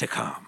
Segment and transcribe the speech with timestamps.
[0.00, 0.46] to come.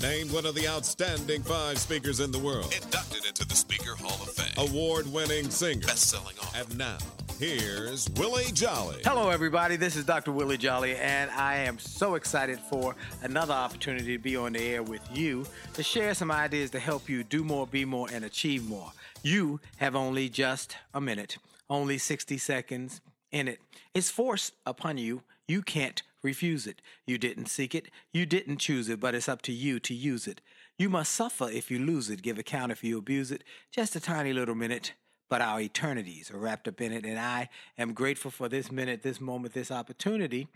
[0.00, 2.72] Named one of the outstanding five speakers in the world.
[2.74, 4.66] Inducted into the Speaker Hall of Fame.
[4.66, 5.86] Award winning singer.
[5.86, 6.60] Best selling author.
[6.60, 6.96] And now,
[7.38, 9.02] here's Willie Jolly.
[9.04, 9.76] Hello, everybody.
[9.76, 10.32] This is Dr.
[10.32, 14.82] Willie Jolly, and I am so excited for another opportunity to be on the air
[14.82, 18.66] with you to share some ideas to help you do more, be more, and achieve
[18.66, 18.90] more.
[19.22, 21.36] You have only just a minute,
[21.68, 23.02] only 60 seconds
[23.32, 23.60] in it.
[23.92, 25.24] It's forced upon you.
[25.46, 26.82] You can't refuse it.
[27.06, 30.26] You didn't seek it, you didn't choose it, but it's up to you to use
[30.26, 30.40] it.
[30.76, 33.42] You must suffer if you lose it, give account if you abuse it.
[33.72, 34.92] Just a tiny little minute,
[35.30, 37.04] but our eternities are wrapped up in it.
[37.04, 37.48] And I
[37.78, 40.48] am grateful for this minute, this moment, this opportunity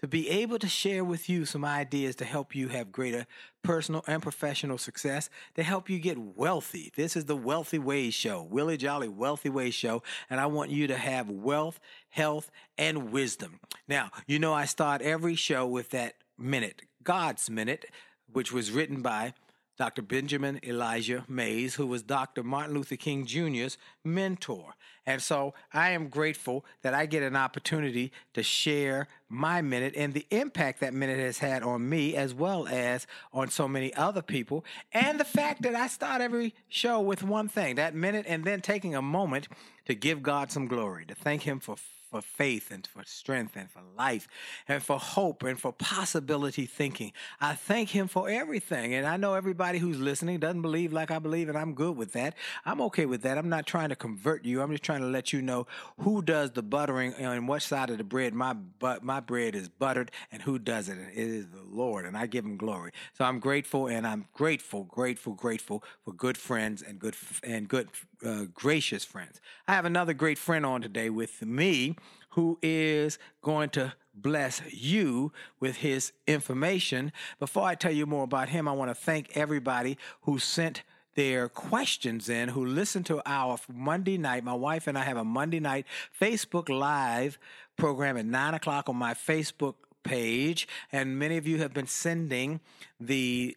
[0.00, 3.26] to be able to share with you some ideas to help you have greater
[3.62, 6.92] personal and professional success, to help you get wealthy.
[6.96, 10.86] This is the Wealthy Ways Show, Willie Jolly Wealthy Ways Show, and I want you
[10.86, 11.78] to have wealth,
[12.08, 13.60] health, and wisdom.
[13.86, 17.84] Now, you know, I start every show with that minute, God's Minute,
[18.32, 19.34] which was written by
[19.80, 20.02] Dr.
[20.02, 22.42] Benjamin Elijah Mays, who was Dr.
[22.42, 24.74] Martin Luther King Jr.'s mentor.
[25.06, 30.12] And so I am grateful that I get an opportunity to share my minute and
[30.12, 34.20] the impact that minute has had on me as well as on so many other
[34.20, 34.66] people.
[34.92, 38.60] And the fact that I start every show with one thing that minute and then
[38.60, 39.48] taking a moment
[39.86, 41.76] to give God some glory, to thank Him for
[42.10, 44.26] for faith and for strength and for life
[44.66, 47.12] and for hope and for possibility thinking.
[47.40, 48.94] I thank him for everything.
[48.94, 52.12] And I know everybody who's listening doesn't believe like I believe, and I'm good with
[52.14, 52.34] that.
[52.64, 53.38] I'm okay with that.
[53.38, 54.60] I'm not trying to convert you.
[54.60, 55.66] I'm just trying to let you know
[56.00, 59.68] who does the buttering and what side of the bread my but my bread is
[59.68, 60.98] buttered and who does it.
[60.98, 62.92] It is the Lord, and I give him glory.
[63.12, 67.88] So I'm grateful and I'm grateful, grateful, grateful for good friends and good and good
[68.24, 69.40] uh, gracious friends.
[69.66, 71.96] I have another great friend on today with me
[72.30, 77.12] who is going to bless you with his information.
[77.38, 80.82] Before I tell you more about him, I want to thank everybody who sent
[81.14, 84.44] their questions in, who listened to our Monday night.
[84.44, 85.86] My wife and I have a Monday night
[86.18, 87.38] Facebook Live
[87.76, 90.68] program at nine o'clock on my Facebook page.
[90.92, 92.60] And many of you have been sending
[92.98, 93.56] the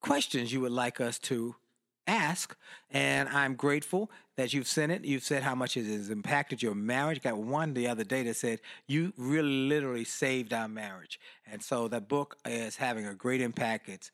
[0.00, 1.54] questions you would like us to
[2.06, 2.56] ask.
[2.90, 5.04] And I'm grateful that you've sent it.
[5.04, 7.22] You've said how much it has impacted your marriage.
[7.22, 11.20] Got one the other day that said, You really literally saved our marriage.
[11.50, 13.88] And so that book is having a great impact.
[13.88, 14.10] It's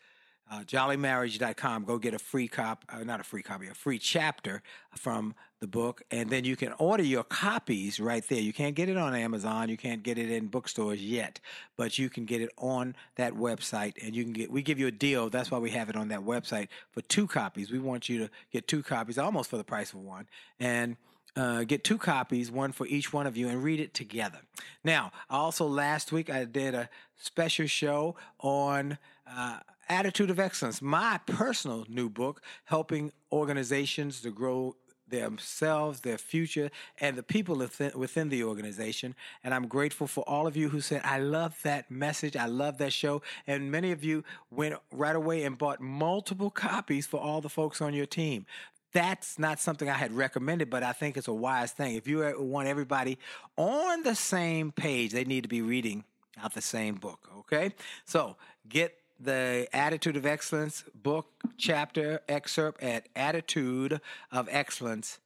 [0.50, 1.84] uh, jollymarriage.com.
[1.84, 4.62] Go get a free copy, uh, not a free copy, a free chapter
[4.96, 8.40] from the book, and then you can order your copies right there.
[8.40, 11.40] You can't get it on Amazon, you can't get it in bookstores yet,
[11.76, 14.50] but you can get it on that website, and you can get.
[14.50, 15.30] We give you a deal.
[15.30, 17.70] That's why we have it on that website for two copies.
[17.70, 20.26] We want you to get two copies, almost for the price of one,
[20.58, 20.96] and.
[21.36, 24.40] Uh, get two copies, one for each one of you, and read it together.
[24.82, 29.58] Now, also last week I did a special show on uh,
[29.88, 34.76] Attitude of Excellence, my personal new book, helping organizations to grow
[35.08, 39.14] themselves, their future, and the people within, the organization.
[39.42, 42.36] And I'm grateful for all of you who said, I love that message.
[42.36, 43.22] I love that show.
[43.46, 47.80] And many of you went right away and bought multiple copies for all the folks
[47.80, 48.44] on your team.
[48.92, 51.94] That's not something I had recommended, but I think it's a wise thing.
[51.94, 53.18] If you want everybody
[53.56, 56.04] on the same page, they need to be reading
[56.42, 57.30] out the same book.
[57.38, 57.72] Okay?
[58.04, 58.36] So
[58.68, 61.26] get the Attitude of Excellence book
[61.56, 65.18] chapter excerpt at attitudeofexcellence.com.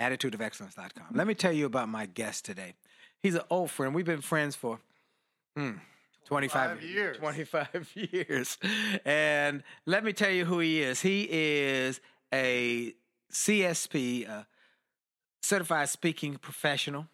[0.00, 1.06] Attitudeofexcellence.com.
[1.12, 2.74] Let me tell you about my guest today.
[3.22, 3.94] He's an old friend.
[3.94, 4.80] We've been friends for
[5.56, 5.72] hmm,
[6.26, 7.16] 25 years.
[7.18, 8.58] 25 years.
[9.04, 11.00] And let me tell you who he is.
[11.00, 12.00] He is
[12.32, 12.94] a
[13.32, 14.46] CSP, a
[15.42, 17.08] certified speaking professional.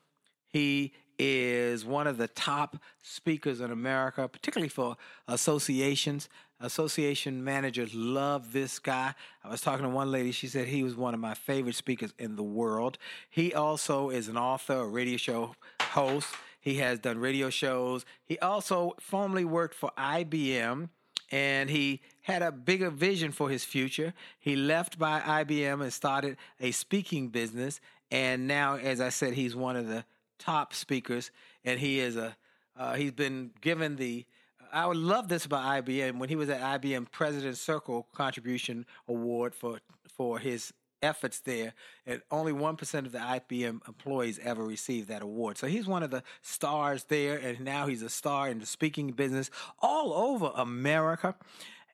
[0.48, 0.92] He
[1.24, 4.96] is one of the top speakers in America, particularly for
[5.28, 6.28] associations.
[6.60, 9.14] Association managers love this guy.
[9.44, 12.12] I was talking to one lady, she said he was one of my favorite speakers
[12.18, 12.98] in the world.
[13.30, 16.28] He also is an author, a radio show host.
[16.60, 18.04] He has done radio shows.
[18.24, 20.88] He also formerly worked for IBM
[21.30, 24.12] and he had a bigger vision for his future.
[24.38, 27.80] He left by IBM and started a speaking business.
[28.10, 30.04] And now, as I said, he's one of the
[30.42, 31.30] top speakers,
[31.64, 32.36] and he is a
[32.76, 34.26] uh, he's been given the
[34.72, 39.54] I would love this about IBM when he was at IBM President Circle Contribution Award
[39.54, 40.72] for for his
[41.02, 41.74] efforts there,
[42.06, 45.58] and only one percent of the IBM employees ever received that award.
[45.58, 49.10] So he's one of the stars there, and now he's a star in the speaking
[49.12, 49.50] business
[49.80, 51.34] all over America.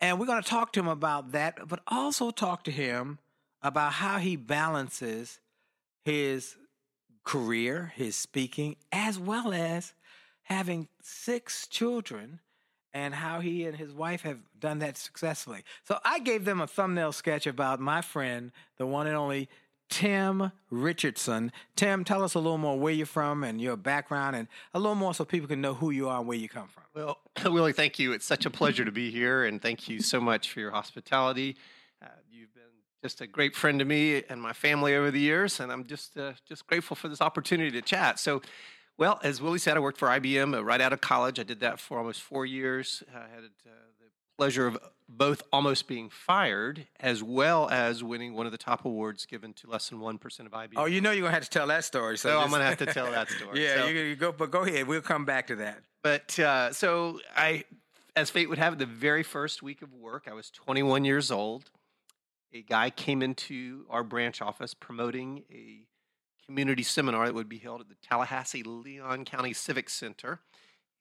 [0.00, 3.18] And we're going to talk to him about that, but also talk to him
[3.62, 5.40] about how he balances
[6.04, 6.56] his
[7.28, 9.92] career, his speaking, as well as
[10.44, 12.40] having six children
[12.94, 15.62] and how he and his wife have done that successfully.
[15.84, 19.50] So I gave them a thumbnail sketch about my friend, the one and only
[19.90, 21.52] Tim Richardson.
[21.76, 24.94] Tim, tell us a little more where you're from and your background, and a little
[24.94, 26.84] more so people can know who you are and where you come from.
[26.94, 27.18] Well,
[27.52, 28.12] Willie, thank you.
[28.12, 31.58] It's such a pleasure to be here, and thank you so much for your hospitality.
[33.02, 36.16] Just a great friend to me and my family over the years, and I'm just
[36.18, 38.18] uh, just grateful for this opportunity to chat.
[38.18, 38.42] So,
[38.96, 41.38] well, as Willie said, I worked for IBM uh, right out of college.
[41.38, 43.04] I did that for almost four years.
[43.14, 44.78] I had uh, the pleasure of
[45.08, 49.68] both almost being fired as well as winning one of the top awards given to
[49.68, 50.72] less than 1% of IBM.
[50.76, 52.18] Oh, you know you're going to have to tell that story.
[52.18, 53.64] So, so I'm going to have to tell that story.
[53.64, 54.86] yeah, so, you, you, go, but go ahead.
[54.86, 55.78] We'll come back to that.
[56.02, 57.64] But uh, so I,
[58.16, 61.30] as fate would have it, the very first week of work, I was 21 years
[61.30, 61.70] old
[62.52, 65.86] a guy came into our branch office promoting a
[66.46, 70.40] community seminar that would be held at the Tallahassee Leon County Civic Center.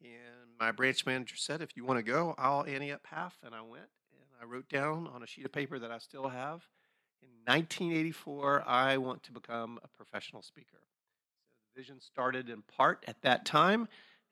[0.01, 3.38] And my branch manager said, if you want to go, I'll ante up half.
[3.44, 6.27] And I went and I wrote down on a sheet of paper that I still
[6.27, 6.67] have.
[7.21, 10.79] In 1984, I want to become a professional speaker.
[10.81, 13.88] So the vision started in part at that time.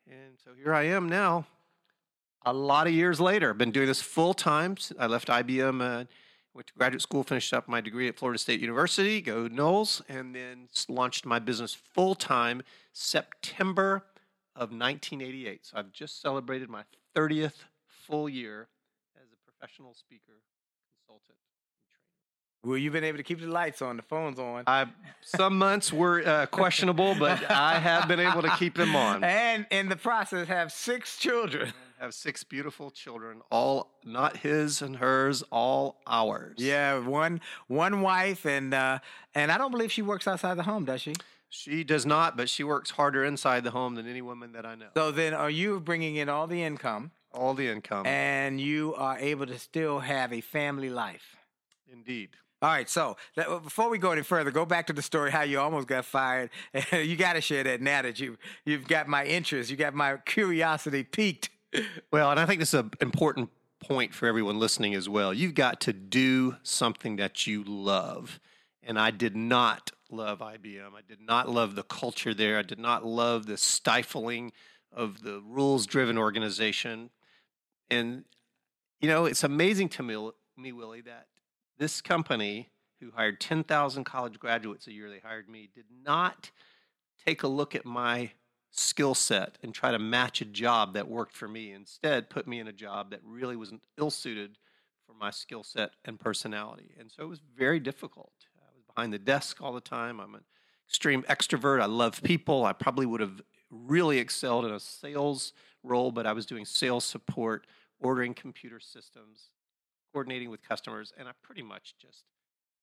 [0.07, 1.47] And so here I am now,
[2.45, 3.53] a lot of years later.
[3.53, 4.75] Been doing this full time.
[4.99, 5.81] I left IBM.
[5.81, 6.05] Uh,
[6.55, 10.33] Went to graduate school, finished up my degree at Florida State University, go Noles, and
[10.33, 12.63] then launched my business full time
[12.93, 14.05] September
[14.55, 15.65] of 1988.
[15.65, 18.69] So I've just celebrated my 30th full year
[19.17, 20.39] as a professional speaker,
[21.05, 21.37] consultant.
[22.65, 24.63] Well, you've been able to keep the lights on, the phones on.
[24.65, 24.87] I,
[25.21, 29.23] some months were uh, questionable, but I have been able to keep them on.
[29.23, 34.97] And in the process, have six children have six beautiful children, all not his and
[34.97, 36.55] hers, all ours.
[36.57, 38.99] Yeah, one one wife, and uh,
[39.33, 41.13] and I don't believe she works outside the home, does she?
[41.49, 44.75] She does not, but she works harder inside the home than any woman that I
[44.75, 44.87] know.
[44.95, 47.11] So then, are you bringing in all the income?
[47.31, 51.35] All the income, and you are able to still have a family life.
[51.91, 52.29] Indeed.
[52.65, 55.43] All right, so uh, before we go any further, go back to the story how
[55.43, 56.49] you almost got fired.
[56.91, 60.17] you got to share that now that you you've got my interest, you got my
[60.25, 61.51] curiosity piqued
[62.11, 65.31] well, and I think this is an important point for everyone listening as well.
[65.31, 68.39] You've got to do something that you love.
[68.81, 70.95] And I did not love IBM.
[70.95, 72.57] I did not love the culture there.
[72.57, 74.53] I did not love the stifling
[74.91, 77.11] of the rules driven organization.
[77.91, 78.23] And,
[79.01, 81.27] you know, it's amazing to me, me, Willie, that
[81.77, 82.69] this company,
[83.01, 86.51] who hired 10,000 college graduates a year, they hired me, did not
[87.25, 88.31] take a look at my
[88.71, 91.71] skill set and try to match a job that worked for me.
[91.71, 94.57] Instead, put me in a job that really was ill suited
[95.05, 96.93] for my skill set and personality.
[96.99, 98.33] And so it was very difficult.
[98.57, 100.19] I was behind the desk all the time.
[100.19, 100.43] I'm an
[100.89, 101.81] extreme extrovert.
[101.81, 102.65] I love people.
[102.65, 105.53] I probably would have really excelled in a sales
[105.83, 107.67] role, but I was doing sales support,
[107.99, 109.49] ordering computer systems,
[110.15, 112.23] coordinating with customers, and I pretty much just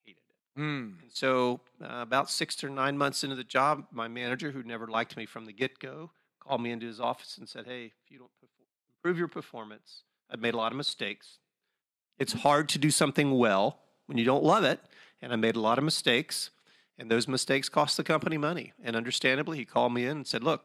[0.04, 0.60] hated it.
[0.60, 1.00] Mm.
[1.00, 4.86] And so, uh, about six or nine months into the job, my manager, who never
[4.86, 6.10] liked me from the get go,
[6.40, 8.30] called me into his office and said, Hey, if you don't
[8.98, 11.38] improve your performance, I've made a lot of mistakes.
[12.18, 14.80] It's hard to do something well when you don't love it.
[15.22, 16.50] And I made a lot of mistakes.
[16.98, 18.74] And those mistakes cost the company money.
[18.84, 20.64] And understandably, he called me in and said, Look,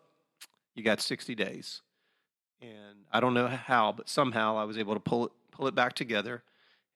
[0.76, 1.82] you got 60 days.
[2.62, 5.74] And I don't know how, but somehow I was able to pull it, pull it
[5.74, 6.44] back together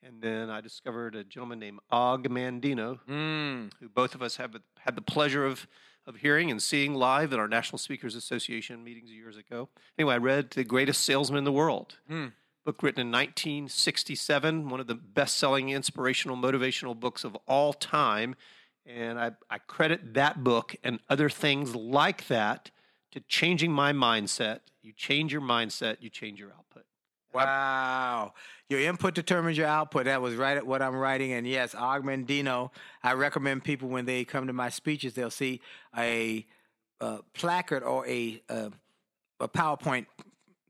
[0.03, 3.71] and then I discovered a gentleman named Og Mandino, mm.
[3.79, 5.67] who both of us have had the pleasure of,
[6.07, 9.69] of hearing and seeing live at our National Speakers Association meetings years ago.
[9.97, 12.31] Anyway, I read The Greatest Salesman in the World, mm.
[12.65, 18.35] book written in 1967, one of the best selling inspirational, motivational books of all time.
[18.85, 22.71] And I, I credit that book and other things like that
[23.11, 24.61] to changing my mindset.
[24.81, 26.85] You change your mindset, you change your output.
[27.33, 28.33] Wow.
[28.69, 30.05] Your input determines your output.
[30.05, 31.33] That was right at what I'm writing.
[31.33, 32.71] And yes, Og Mandino,
[33.03, 35.61] I recommend people when they come to my speeches, they'll see
[35.97, 36.45] a,
[36.99, 38.71] a placard or a, a,
[39.39, 40.05] a PowerPoint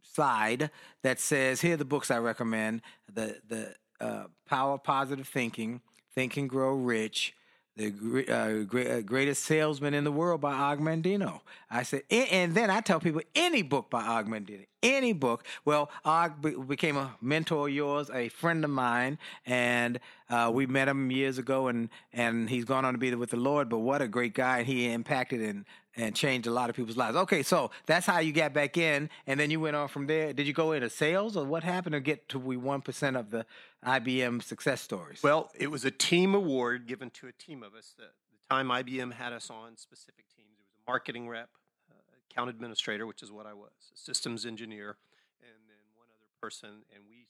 [0.03, 0.71] slide
[1.03, 5.81] that says, here are the books I recommend the, the uh, Power of Positive Thinking,
[6.13, 7.33] Think and Grow Rich,
[7.81, 11.41] the uh, uh, greatest salesman in the world by Og Mandino.
[11.69, 15.45] I said, and then I tell people any book by Og Mandino, any book.
[15.65, 20.00] Well, Og be- became a mentor of yours, a friend of mine, and
[20.31, 23.38] uh, we met him years ago, and and he's gone on to be with the
[23.38, 23.69] Lord.
[23.69, 24.63] But what a great guy!
[24.63, 25.65] He impacted and
[25.97, 27.17] and changed a lot of people's lives.
[27.17, 30.31] Okay, so that's how you got back in, and then you went on from there.
[30.31, 33.29] Did you go into sales, or what happened to get to we one percent of
[33.29, 33.45] the
[33.85, 35.21] IBM success stories?
[35.21, 37.93] Well, it was a team award given to a team of us.
[37.97, 41.50] The, the time IBM had us on specific teams, it was a marketing rep,
[41.91, 41.95] uh,
[42.31, 44.95] account administrator, which is what I was, a systems engineer,
[45.41, 47.25] and then one other person, and we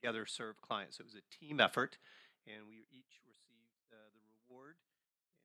[0.00, 1.00] together served clients.
[1.00, 1.98] It was a team effort,
[2.48, 4.76] and we each received uh, the reward.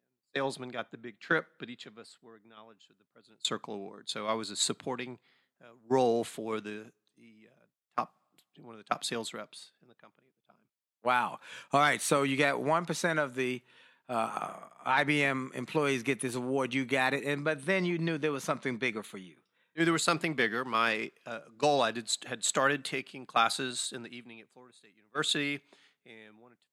[0.07, 3.05] And the salesman got the big trip, but each of us were acknowledged with the
[3.13, 4.09] President's Circle Award.
[4.09, 5.19] So I was a supporting
[5.61, 7.65] uh, role for the the uh,
[7.97, 8.13] top
[8.59, 10.61] one of the top sales reps in the company at the time.
[11.03, 11.39] Wow.
[11.71, 12.01] All right.
[12.01, 13.61] So you got one percent of the
[14.09, 14.53] uh,
[14.85, 16.73] IBM employees get this award.
[16.73, 19.35] You got it, and but then you knew there was something bigger for you.
[19.75, 20.63] Knew there was something bigger.
[20.63, 24.93] My uh, goal, I did had started taking classes in the evening at Florida State
[24.95, 25.61] University,
[26.05, 26.71] and wanted to finish up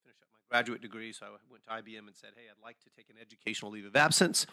[0.51, 1.13] graduate degree.
[1.13, 3.85] So I went to IBM and said, "Hey, I'd like to take an educational leave
[3.85, 4.45] of absence,"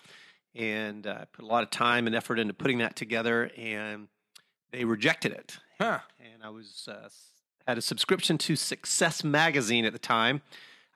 [0.54, 4.06] and I uh, put a lot of time and effort into putting that together, and
[4.70, 5.58] they rejected it.
[5.80, 5.98] Huh.
[6.20, 7.08] And I was uh,
[7.66, 10.40] had a subscription to Success Magazine at the time.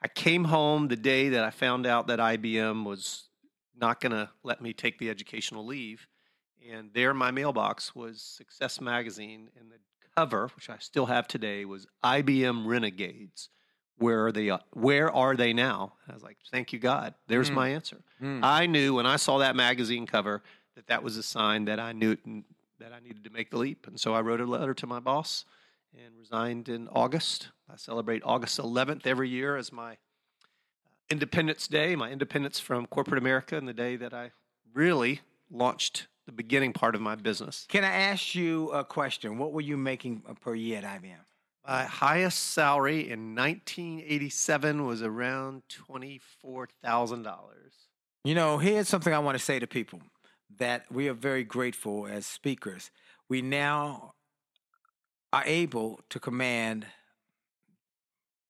[0.01, 3.29] I came home the day that I found out that IBM was
[3.75, 6.07] not going to let me take the educational leave.
[6.71, 9.79] And there in my mailbox was Success Magazine, and the
[10.15, 13.49] cover, which I still have today, was IBM Renegades.
[13.97, 14.51] Where are they?
[14.71, 15.93] Where are they now?
[16.09, 17.55] I was like, "Thank you, God." There's Mm.
[17.55, 18.01] my answer.
[18.21, 18.39] Mm.
[18.43, 20.41] I knew when I saw that magazine cover
[20.75, 22.17] that that was a sign that I knew
[22.79, 24.99] that I needed to make the leap, and so I wrote a letter to my
[24.99, 25.45] boss
[25.95, 27.49] and resigned in August.
[27.69, 29.95] I celebrate August 11th every year as my uh,
[31.09, 34.31] Independence Day, my independence from corporate America, and the day that I
[34.73, 35.21] really
[35.51, 37.65] launched the beginning part of my business.
[37.69, 39.37] Can I ask you a question?
[39.37, 41.19] What were you making uh, per year at IBM?
[41.65, 47.35] My highest salary in 1987 was around $24,000.
[48.25, 50.01] You know, here's something I want to say to people
[50.57, 52.91] that we are very grateful as speakers.
[53.29, 54.13] We now
[55.31, 56.85] are able to command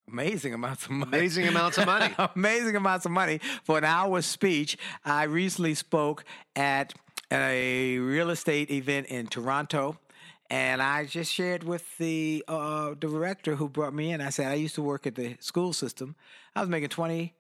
[0.07, 1.17] amazing amounts of money.
[1.17, 2.13] Amazing amounts of money.
[2.35, 4.77] amazing amounts of money for an hour speech.
[5.05, 6.93] I recently spoke at
[7.31, 9.97] a real estate event in Toronto.
[10.49, 14.21] And I just shared with the uh, director who brought me in.
[14.21, 16.15] I said I used to work at the school system.
[16.55, 17.33] I was making twenty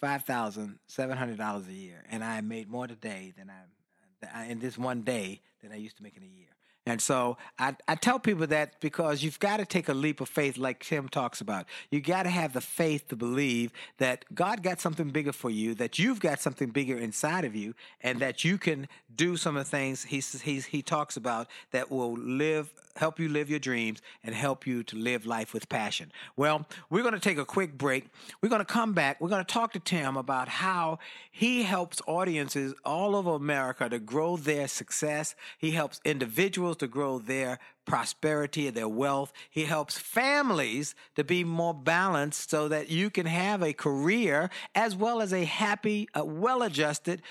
[0.00, 4.60] five thousand seven hundred dollars a year, and I made more today than I in
[4.60, 6.48] this one day than I used to make in a year.
[6.90, 10.28] And so I, I tell people that because you've got to take a leap of
[10.28, 11.66] faith, like Tim talks about.
[11.88, 15.76] You got to have the faith to believe that God got something bigger for you,
[15.76, 19.64] that you've got something bigger inside of you, and that you can do some of
[19.64, 24.02] the things he he he talks about that will live, help you live your dreams,
[24.24, 26.10] and help you to live life with passion.
[26.34, 28.06] Well, we're going to take a quick break.
[28.42, 29.20] We're going to come back.
[29.20, 30.98] We're going to talk to Tim about how
[31.30, 35.36] he helps audiences all over America to grow their success.
[35.56, 39.32] He helps individuals to grow their prosperity and their wealth.
[39.48, 44.94] He helps families to be more balanced so that you can have a career as
[44.96, 47.22] well as a happy, uh, well adjusted,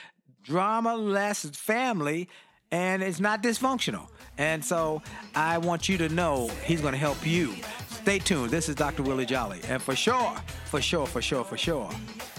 [0.43, 2.29] drama less family.
[2.71, 4.09] And it's not dysfunctional.
[4.37, 5.01] And so
[5.35, 7.55] I want you to know he's going to help you.
[7.89, 8.51] Stay tuned.
[8.51, 9.03] This is Dr.
[9.03, 9.59] Willie Jolly.
[9.67, 11.89] And for sure, for sure, for sure, for sure,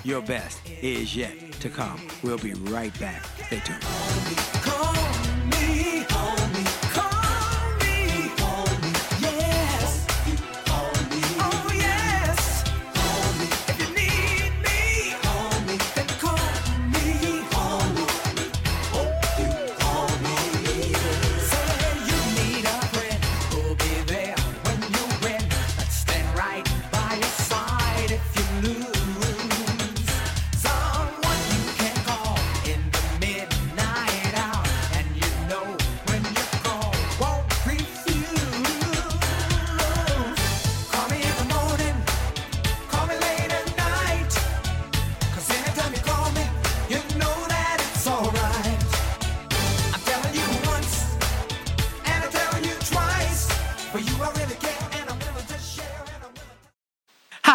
[0.05, 2.01] your best is yet to come.
[2.23, 3.25] We'll be right back.
[3.47, 5.00] Stay tuned.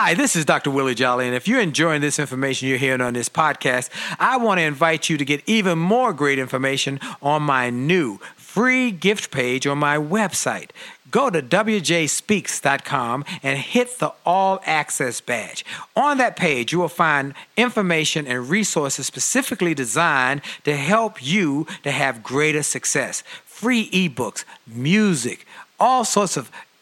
[0.05, 0.69] Hi, this is Dr.
[0.69, 4.59] Willie Jolly, and if you're enjoying this information you're hearing on this podcast, I want
[4.59, 9.65] to invite you to get even more great information on my new free gift page
[9.65, 10.69] on my website.
[11.09, 15.65] Go to wjspeaks.com and hit the All Access badge.
[15.95, 21.89] On that page, you will find information and resources specifically designed to help you to
[21.89, 23.23] have greater success.
[23.43, 25.47] Free ebooks, music,
[25.79, 26.51] all sorts of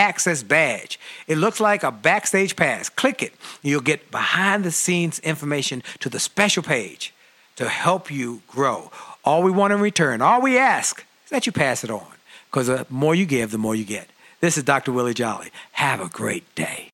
[0.00, 0.98] access badge.
[1.28, 2.88] It looks like a backstage pass.
[2.88, 3.34] Click it.
[3.62, 7.12] You'll get behind the scenes information to the special page
[7.56, 8.90] to help you grow.
[9.24, 12.06] All we want in return, all we ask is that you pass it on
[12.50, 14.08] because the more you give, the more you get.
[14.40, 14.90] This is Dr.
[14.90, 15.50] Willie Jolly.
[15.72, 16.89] Have a great day.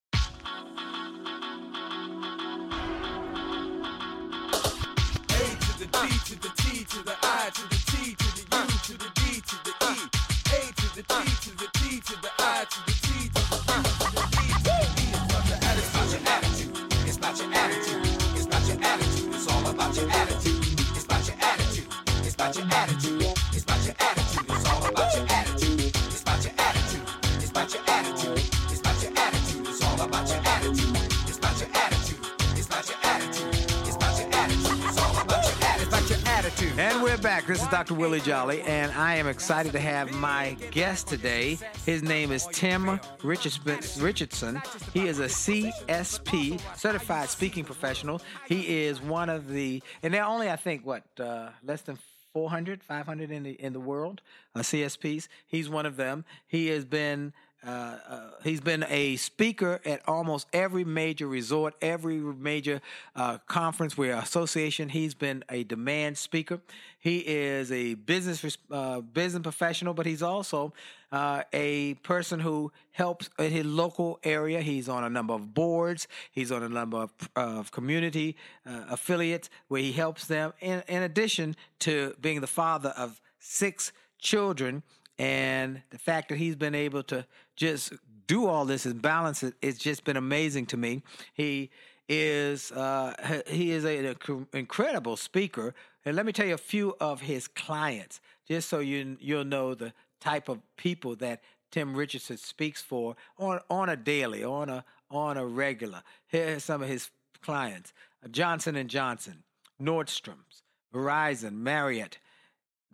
[36.78, 37.46] And we're back.
[37.46, 37.94] This is Dr.
[37.94, 41.56] Willie Jolly, and I am excited to have my guest today.
[41.86, 44.60] His name is Tim Richardson.
[44.92, 48.20] He is a CSP, Certified Speaking Professional.
[48.46, 51.98] He is one of the, and there are only, I think, what, uh, less than
[52.34, 54.20] 400, 500 in the in the world,
[54.54, 55.28] uh, CSPs.
[55.46, 56.26] He's one of them.
[56.46, 57.32] He has been
[57.66, 57.70] uh,
[58.08, 62.80] uh, he's been a speaker at almost every major resort, every major
[63.16, 64.88] uh, conference where association.
[64.88, 66.60] He's been a demand speaker.
[67.00, 70.72] He is a business uh, business professional, but he's also
[71.10, 74.60] uh, a person who helps in his local area.
[74.60, 76.06] He's on a number of boards.
[76.30, 80.52] He's on a number of, of community uh, affiliates where he helps them.
[80.60, 84.82] In, in addition to being the father of six children
[85.18, 87.26] and the fact that he's been able to
[87.56, 87.92] just
[88.26, 91.02] do all this and balance it, it's just been amazing to me.
[91.34, 91.70] He
[92.08, 94.16] is uh, he is an
[94.52, 99.16] incredible speaker, and let me tell you a few of his clients, just so you
[99.20, 104.44] you'll know the type of people that Tim Richardson speaks for on on a daily,
[104.44, 106.02] on a on a regular.
[106.28, 107.10] Here are some of his
[107.42, 107.92] clients:
[108.30, 109.42] Johnson and Johnson,
[109.82, 110.62] Nordstrom's,
[110.94, 112.18] Verizon, Marriott,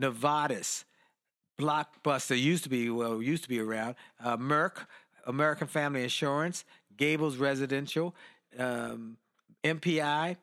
[0.01, 0.85] Novartis,
[1.62, 3.94] Blockbuster used to be well used to be around.
[4.22, 4.87] Uh, Merck,
[5.27, 6.64] American Family Insurance,
[6.96, 8.14] Gables Residential,
[8.59, 9.16] um,
[9.62, 10.37] MPI,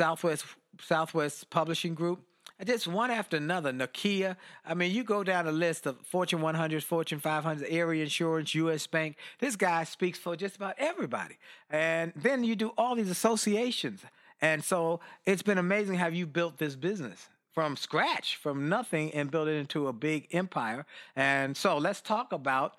[0.00, 0.46] Southwest
[0.80, 2.20] Southwest Publishing Group.
[2.64, 3.72] Just one after another.
[3.72, 4.36] Nokia.
[4.64, 8.86] I mean, you go down a list of Fortune 100, Fortune 500, Area Insurance, U.S.
[8.86, 9.16] Bank.
[9.40, 11.36] This guy speaks for just about everybody.
[11.68, 14.02] And then you do all these associations.
[14.40, 19.30] And so it's been amazing how you built this business from scratch, from nothing, and
[19.30, 20.84] build it into a big empire.
[21.14, 22.74] And so let's talk about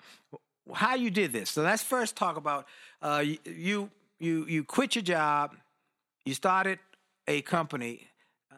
[0.74, 1.50] how you did this.
[1.50, 2.66] So let's first talk about
[3.00, 5.56] uh, you you you quit your job,
[6.24, 6.78] you started
[7.26, 8.08] a company.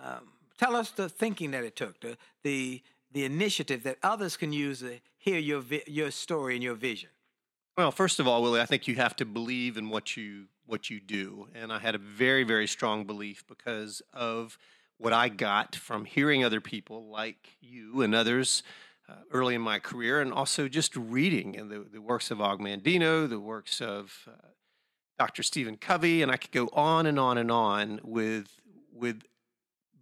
[0.03, 0.29] Um,
[0.59, 4.81] tell us the thinking that it took, the the the initiative that others can use
[4.81, 7.11] to hear your vi- your story and your vision.
[7.77, 10.91] Well, first of all, Willie, I think you have to believe in what you what
[10.91, 14.59] you do, and I had a very very strong belief because of
[14.99, 18.63] what I got from hearing other people like you and others
[19.09, 22.61] uh, early in my career, and also just reading and the, the works of Og
[22.61, 24.49] Mandino, the works of uh,
[25.19, 25.43] Dr.
[25.43, 28.61] Stephen Covey, and I could go on and on and on with
[28.93, 29.23] with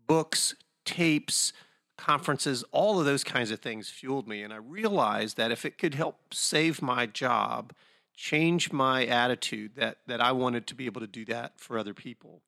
[0.06, 0.54] books,
[0.84, 1.52] tapes,
[1.98, 5.78] conferences, all of those kinds of things fueled me, and I realized that if it
[5.78, 7.72] could help save my job,
[8.16, 11.94] change my attitude, that that I wanted to be able to do that for other
[11.94, 12.42] people,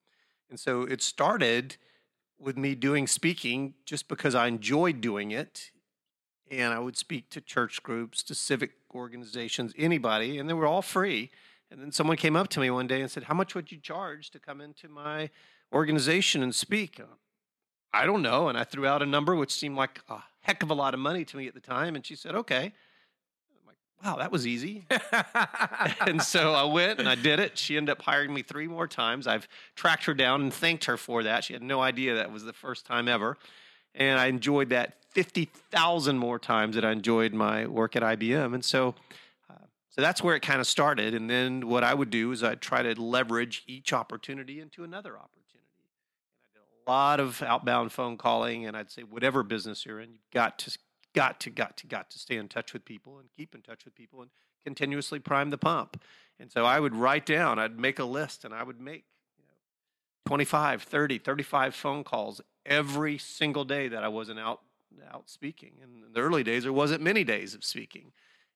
[0.51, 1.77] and so it started
[2.39, 5.71] with me doing speaking just because I enjoyed doing it.
[6.51, 10.81] And I would speak to church groups, to civic organizations, anybody, and they were all
[10.83, 11.31] free.
[11.71, 13.79] And then someone came up to me one day and said, How much would you
[13.79, 15.29] charge to come into my
[15.73, 16.99] organization and speak?
[16.99, 17.15] Uh,
[17.93, 18.49] I don't know.
[18.49, 21.01] And I threw out a number which seemed like a heck of a lot of
[21.01, 21.95] money to me at the time.
[21.95, 22.73] And she said, Okay.
[24.05, 24.87] Wow, that was easy.
[26.07, 27.59] and so I went and I did it.
[27.59, 29.27] She ended up hiring me three more times.
[29.27, 31.45] I've tracked her down and thanked her for that.
[31.45, 33.37] She had no idea that was the first time ever.
[33.95, 38.55] And I enjoyed that 50,000 more times that I enjoyed my work at IBM.
[38.55, 38.95] And so,
[39.51, 39.55] uh,
[39.91, 41.15] so that's where it kind of started.
[41.15, 45.17] And then what I would do is I'd try to leverage each opportunity into another
[45.17, 45.83] opportunity.
[46.55, 48.65] And I did a lot of outbound phone calling.
[48.65, 50.79] And I'd say, whatever business you're in, you've got to,
[51.15, 53.85] got to, got to, got to stay in touch with people and keep in touch
[53.85, 54.31] with people and
[54.65, 56.01] continuously prime the pump.
[56.39, 59.05] And so I would write down, I'd make a list and I would make
[59.37, 59.55] you know,
[60.27, 64.61] 25, 30, 35 phone calls every single day that I wasn't out
[65.13, 65.73] out speaking.
[65.83, 68.13] And in the early days, there wasn't many days of speaking.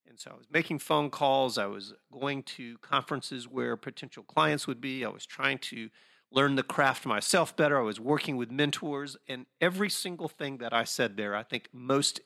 [0.09, 1.59] And so I was making phone calls.
[1.59, 5.05] I was going to conferences where potential clients would be.
[5.05, 5.89] I was trying to
[6.33, 7.79] learn the craft myself better.
[7.79, 9.17] I was working with mentors.
[9.29, 12.21] And every single thing that I said there, I think most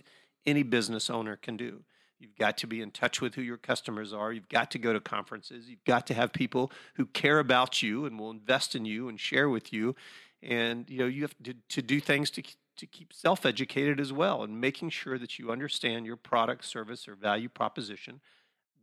[0.45, 1.83] any business owner can do.
[2.19, 4.33] You've got to be in touch with who your customers are.
[4.33, 5.69] You've got to go to conferences.
[5.69, 9.21] You've got to have people who care about you and will invest in you and
[9.21, 9.95] share with you.
[10.43, 12.43] And you know you have to, to do things to
[12.77, 17.15] to keep self-educated as well and making sure that you understand your product, service, or
[17.15, 18.21] value proposition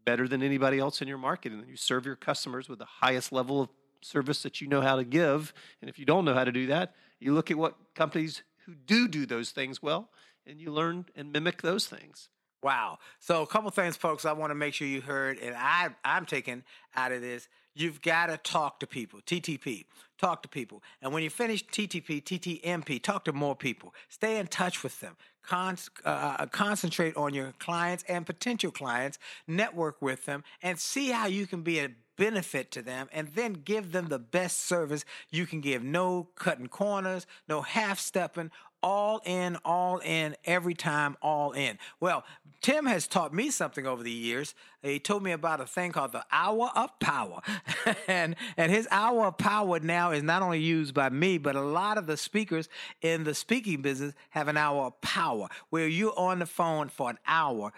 [0.04, 3.32] better than anybody else in your market, and you serve your customers with the highest
[3.32, 3.70] level of
[4.04, 5.54] service that you know how to give.
[5.82, 8.76] And if you don't know how to do that, you look at what companies who
[8.76, 10.10] do do those things well,
[10.46, 12.30] and you learn and mimic those things.
[12.62, 13.00] Wow.
[13.20, 16.26] So a couple things, folks, I want to make sure you heard, and I I'm
[16.26, 16.64] taking
[16.96, 17.50] out of this.
[17.76, 19.20] You've got to talk to people.
[19.26, 19.86] TTP.
[20.20, 20.84] Talk to people.
[21.02, 23.94] And when you finish TTP, TTMP, talk to more people.
[24.10, 25.18] Stay in touch with them.
[25.42, 29.18] Con- uh, concentrate on your clients and potential clients.
[29.48, 33.54] Network with them and see how you can be a benefit to them and then
[33.54, 35.84] give them the best service you can give.
[35.84, 38.52] No cutting corners, no half stepping,
[38.84, 41.80] all in, all in, every time, all in.
[42.00, 42.26] Well,
[42.62, 44.54] Tim has taught me something over the years.
[44.82, 47.42] He told me about a thing called the hour of power.
[48.08, 51.62] and and his hour of power now is not only used by me, but a
[51.62, 52.68] lot of the speakers
[53.02, 57.10] in the speaking business have an hour of power where you're on the phone for
[57.10, 57.72] an hour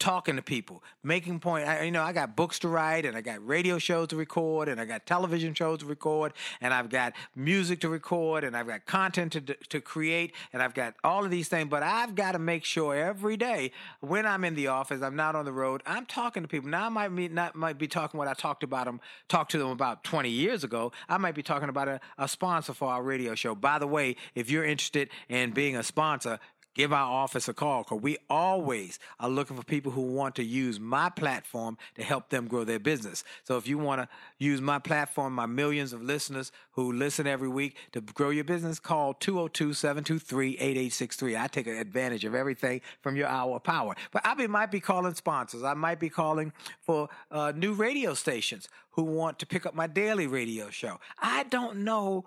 [0.00, 1.68] talking to people, making point.
[1.68, 4.68] I, you know, I got books to write, and I got radio shows to record,
[4.68, 8.66] and I got television shows to record, and I've got music to record, and I've
[8.66, 11.68] got content to to create, and I've got all of these things.
[11.68, 15.36] But I've got to make sure every day when I'm in the office, I'm not
[15.36, 15.82] on the road.
[15.86, 16.70] I'm talking to people.
[16.70, 19.58] Now I might be not might be talking what I talked about them, talked to
[19.58, 20.92] them about 20 years ago.
[21.08, 23.54] I might be talking about a, a sponsor for our radio show.
[23.54, 26.40] By the way, if you're interested in being a sponsor,
[26.74, 30.44] give our office a call because we always are looking for people who want to
[30.44, 33.24] use my platform to help them grow their business.
[33.44, 37.48] So if you want to use my platform, my millions of listeners who listen every
[37.48, 41.40] week to grow your business, call 202-723-8863.
[41.40, 43.94] I take advantage of everything from your hour of power.
[44.12, 45.62] But I might be calling sponsors.
[45.62, 49.86] I might be calling for uh, new radio stations who want to pick up my
[49.86, 50.98] daily radio show.
[51.20, 52.24] I don't know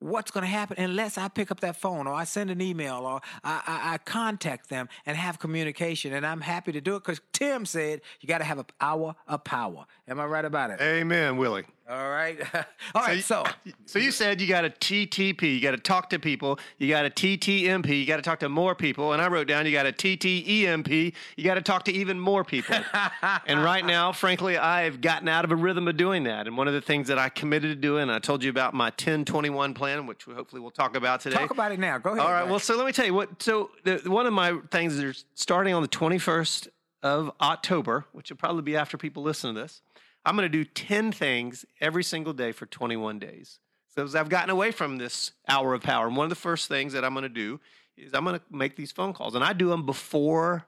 [0.00, 2.96] what's going to happen unless I pick up that phone or I send an email
[2.96, 6.12] or I, I, I contact them and have communication.
[6.12, 9.14] And I'm happy to do it because Tim said you got to have an hour
[9.28, 9.86] of power.
[10.08, 10.80] Am I right about it?
[10.80, 11.64] Amen, Willie.
[11.88, 12.38] All right.
[12.94, 13.22] All right.
[13.22, 13.44] So,
[13.84, 17.04] So you said you got a TTP, you got to talk to people, you got
[17.04, 19.86] a TTMP, you got to talk to more people, and I wrote down you got
[19.86, 22.76] a TTEMP, you got to talk to even more people.
[23.46, 26.46] and right now, frankly, I've gotten out of a rhythm of doing that.
[26.46, 28.86] And one of the things that I committed to doing, I told you about my
[28.86, 31.36] 1021 plan, which we hopefully we'll talk about today.
[31.36, 31.98] talk about it now.
[31.98, 32.24] Go ahead.
[32.24, 32.48] All right.
[32.48, 33.42] Well, so let me tell you what.
[33.42, 36.68] So the, one of my things is starting on the 21st
[37.02, 39.82] of October, which will probably be after people listen to this.
[40.24, 43.58] I'm going to do 10 things every single day for 21 days.
[43.94, 46.68] So as I've gotten away from this hour of power, and one of the first
[46.68, 47.60] things that I'm going to do
[47.96, 50.66] is I'm going to make these phone calls, and I do them before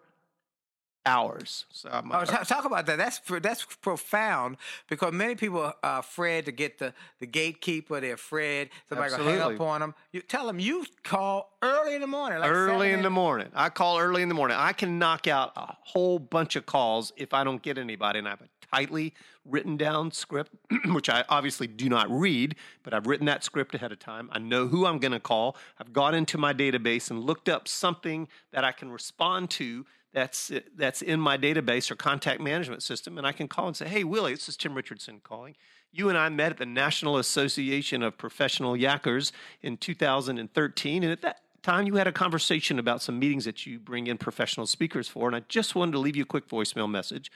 [1.06, 1.66] hours.
[1.70, 2.96] So I'm, Oh, er ta- talk about that.
[2.98, 4.56] That's pr- that's profound
[4.88, 8.00] because many people are afraid to get the, the gatekeeper.
[8.00, 9.94] They're afraid somebody gonna hang up on them.
[10.12, 13.48] You tell them you call early in the morning, like early in the morning.
[13.54, 14.56] I call early in the morning.
[14.58, 18.28] I can knock out a whole bunch of calls if I don't get anybody, and
[18.28, 20.52] I have a tightly written down script,
[20.86, 24.28] which I obviously do not read, but I've written that script ahead of time.
[24.32, 25.56] I know who I'm going to call.
[25.78, 29.84] I've gone into my database and looked up something that I can respond to.
[30.12, 33.88] That's that's in my database or contact management system, and I can call and say,
[33.88, 35.57] "Hey, Willie, this is Tim Richardson calling.
[35.90, 41.22] You and I met at the National Association of Professional Yackers in 2013, and at
[41.22, 45.09] that time you had a conversation about some meetings that you bring in professional speakers
[45.09, 47.31] for, and I just wanted to leave you a quick voicemail message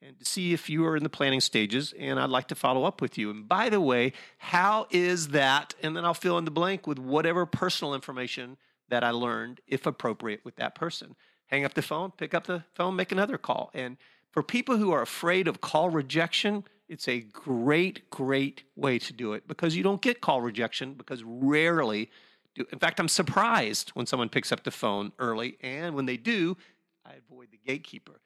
[0.00, 2.84] and to see if you are in the planning stages, and I'd like to follow
[2.84, 3.30] up with you.
[3.30, 5.74] And by the way, how is that?
[5.82, 8.56] And then I'll fill in the blank with whatever personal information
[8.88, 11.14] that I learned, if appropriate, with that person.
[11.52, 13.70] Hang up the phone, pick up the phone, make another call.
[13.74, 13.98] And
[14.30, 19.34] for people who are afraid of call rejection, it's a great, great way to do
[19.34, 22.10] it because you don't get call rejection because rarely
[22.54, 22.64] do.
[22.72, 26.56] In fact, I'm surprised when someone picks up the phone early, and when they do,
[27.04, 28.20] I avoid the gatekeeper.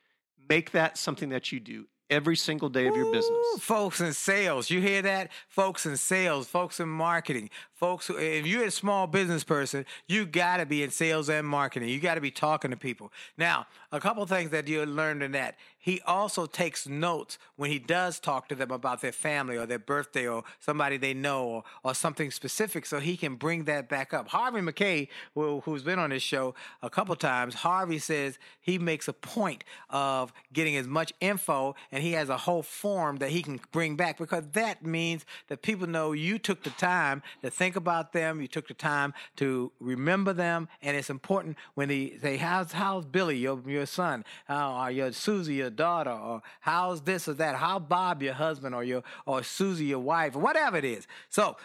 [0.48, 3.36] Make that something that you do every single day of your business.
[3.54, 5.30] Ooh, folks in sales, you hear that?
[5.48, 8.10] Folks in sales, folks in marketing, folks.
[8.10, 11.90] If you're a small business person, you got to be in sales and marketing.
[11.90, 13.12] You got to be talking to people.
[13.36, 15.56] Now, a couple things that you learned in that.
[15.78, 19.78] He also takes notes when he does talk to them about their family or their
[19.78, 24.12] birthday or somebody they know or, or something specific, so he can bring that back
[24.12, 24.26] up.
[24.28, 29.06] Harvey Mackay, who, who's been on this show a couple times, Harvey says he makes
[29.06, 33.40] a point of getting as much info and he has a whole form that he
[33.40, 37.65] can bring back because that means that people know you took the time to think
[37.74, 42.36] about them, you took the time to remember them, and it's important when they say,
[42.36, 44.24] "How's how's Billy, your your son?
[44.44, 46.10] How or your Susie, your daughter?
[46.10, 47.56] Or how's this or that?
[47.56, 51.56] How Bob, your husband, or your or Susie, your wife, or whatever it is." So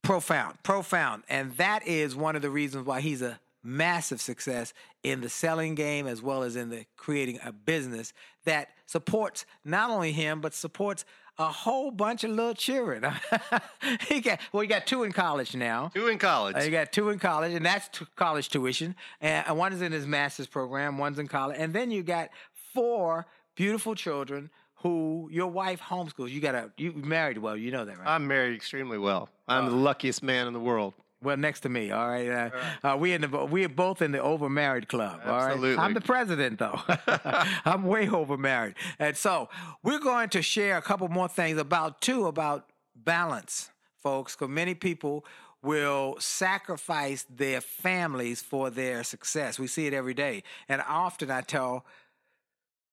[0.00, 1.24] profound, profound.
[1.28, 5.74] And that is one of the reasons why he's a massive success in the selling
[5.74, 8.12] game as well as in the creating a business
[8.44, 11.04] that supports not only him but supports
[11.38, 13.04] a whole bunch of little children.
[14.08, 15.90] he got well, he got two in college now.
[15.94, 16.56] Two in college.
[16.56, 18.94] Uh, you got two in college, and that's t- college tuition.
[19.20, 22.30] And one is in his master's program, one's in college, and then you got
[22.74, 26.30] four beautiful children who your wife homeschools.
[26.30, 28.08] You got a you married well, you know that, right?
[28.08, 29.28] I'm married extremely well.
[29.48, 30.94] I'm the luckiest man in the world.
[31.22, 32.28] Well, next to me, all right.
[32.28, 32.50] Uh,
[32.82, 35.20] uh, we in the we are both in the over married club.
[35.24, 35.78] All right.
[35.78, 36.80] I'm the president though.
[37.64, 39.48] I'm way over married, and so
[39.82, 43.70] we're going to share a couple more things about too about balance,
[44.02, 44.34] folks.
[44.34, 45.24] Because many people
[45.62, 49.60] will sacrifice their families for their success.
[49.60, 51.86] We see it every day, and often I tell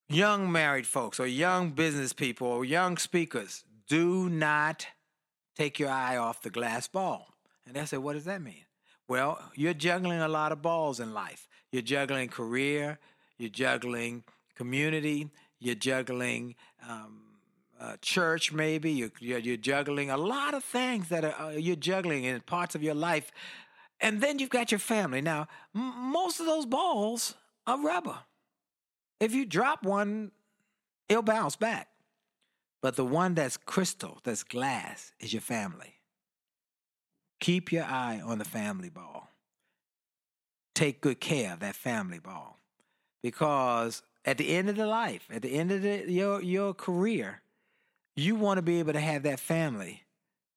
[0.08, 4.88] young married folks or young business people or young speakers, do not
[5.56, 7.28] take your eye off the glass ball.
[7.65, 8.65] And they said, what does that mean?
[9.08, 11.48] Well, you're juggling a lot of balls in life.
[11.72, 13.00] You're juggling career,
[13.38, 14.24] you're juggling
[14.56, 16.56] community, you're juggling
[16.88, 17.22] um,
[17.80, 18.91] uh, church, maybe.
[18.91, 22.76] You're, you're, you're juggling a lot of things that are, uh, you're juggling in parts
[22.76, 23.32] of your life.
[24.02, 25.22] And then you've got your family.
[25.22, 27.36] Now, m- most of those balls
[27.67, 28.19] are rubber.
[29.19, 30.32] If you drop one,
[31.08, 31.89] it'll bounce back.
[32.82, 35.98] But the one that's crystal, that's glass, is your family.
[37.39, 39.30] Keep your eye on the family ball.
[40.75, 42.58] Take good care of that family ball.
[43.21, 47.41] Because at the end of the life, at the end of the, your, your career,
[48.15, 50.04] you want to be able to have that family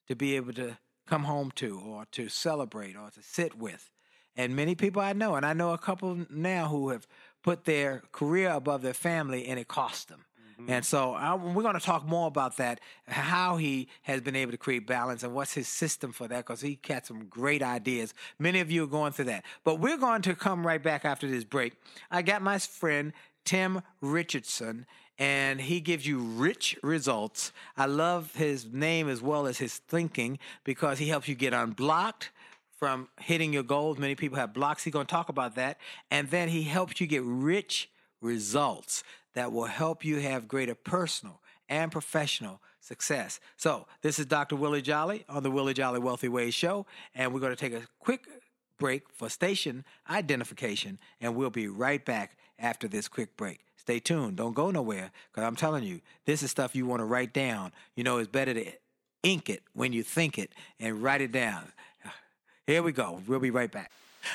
[0.08, 3.90] to be able to come home to or to celebrate or to sit with.
[4.36, 7.06] And many people I know, and I know a couple now who have
[7.42, 10.24] put their career above their family and it cost them.
[10.62, 10.72] Mm-hmm.
[10.72, 14.52] And so I, we're going to talk more about that, how he has been able
[14.52, 18.14] to create balance and what's his system for that, because he got some great ideas.
[18.38, 19.44] Many of you are going through that.
[19.64, 21.74] But we're going to come right back after this break.
[22.10, 23.12] I got my friend
[23.44, 24.86] Tim Richardson,
[25.18, 27.52] and he gives you rich results.
[27.76, 32.30] I love his name as well as his thinking because he helps you get unblocked
[32.78, 33.98] from hitting your goals.
[33.98, 34.84] Many people have blocks.
[34.84, 35.78] He's going to talk about that.
[36.10, 39.02] And then he helps you get rich results
[39.34, 43.40] that will help you have greater personal and professional success.
[43.56, 44.56] So, this is Dr.
[44.56, 47.86] Willie Jolly on the Willie Jolly Wealthy Ways Show, and we're going to take a
[47.98, 48.26] quick
[48.78, 53.60] break for station identification, and we'll be right back after this quick break.
[53.76, 54.36] Stay tuned.
[54.36, 57.72] Don't go nowhere because I'm telling you, this is stuff you want to write down.
[57.96, 58.72] You know, it's better to
[59.22, 61.72] ink it when you think it and write it down.
[62.66, 63.20] Here we go.
[63.26, 63.90] We'll be right back.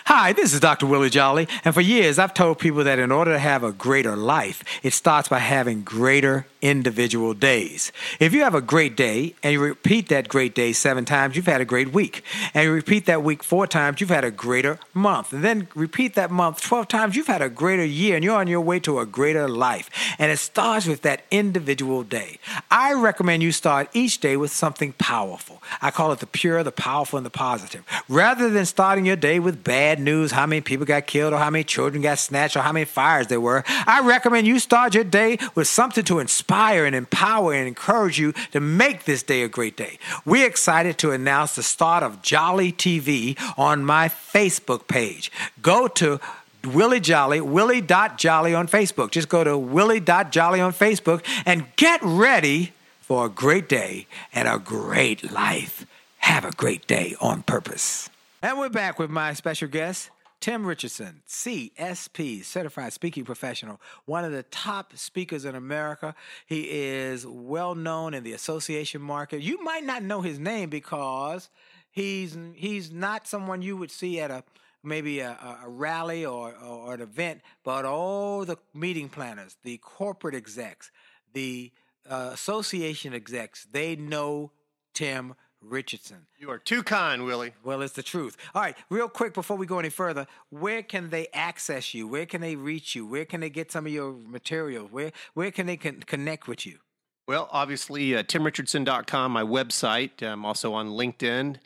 [0.05, 0.85] Hi, this is Dr.
[0.85, 4.15] Willie Jolly, and for years I've told people that in order to have a greater
[4.15, 7.91] life, it starts by having greater individual days.
[8.19, 11.45] If you have a great day and you repeat that great day seven times, you've
[11.45, 12.23] had a great week.
[12.53, 15.33] And you repeat that week four times, you've had a greater month.
[15.33, 18.47] And then repeat that month 12 times, you've had a greater year and you're on
[18.47, 19.89] your way to a greater life.
[20.17, 22.39] And it starts with that individual day.
[22.71, 25.61] I recommend you start each day with something powerful.
[25.81, 27.83] I call it the pure, the powerful, and the positive.
[28.09, 31.51] Rather than starting your day with bad news, how many people got killed, or how
[31.51, 35.03] many children got snatched, or how many fires there were, I recommend you start your
[35.03, 39.47] day with something to inspire and empower and encourage you to make this day a
[39.47, 39.99] great day.
[40.25, 45.31] We're excited to announce the start of Jolly TV on my Facebook page.
[45.61, 46.19] Go to
[46.65, 49.11] Willie Jolly, Willie.Jolly on Facebook.
[49.11, 54.57] Just go to Willie.Jolly on Facebook and get ready for a great day and a
[54.57, 55.85] great life.
[56.17, 58.09] Have a great day on purpose.
[58.39, 64.31] And we're back with my special guest, Tim Richardson, CSP, Certified Speaking Professional, one of
[64.31, 66.13] the top speakers in America.
[66.45, 69.41] He is well known in the association market.
[69.41, 71.49] You might not know his name because
[71.89, 74.43] he's he's not someone you would see at a
[74.83, 80.35] maybe a, a- rally or, or an event, but all the meeting planners, the corporate
[80.35, 80.91] execs,
[81.33, 81.71] the
[82.07, 84.51] uh, association execs, they know
[84.93, 86.27] Tim Richardson.
[86.37, 87.53] You are too kind, Willie.
[87.63, 88.37] Well, it's the truth.
[88.53, 92.07] All right, real quick before we go any further, where can they access you?
[92.07, 93.05] Where can they reach you?
[93.05, 94.87] Where can they get some of your material?
[94.87, 96.79] Where where can they con- connect with you?
[97.27, 100.23] Well, obviously, uh, timrichardson.com, my website.
[100.23, 101.57] I'm also on LinkedIn,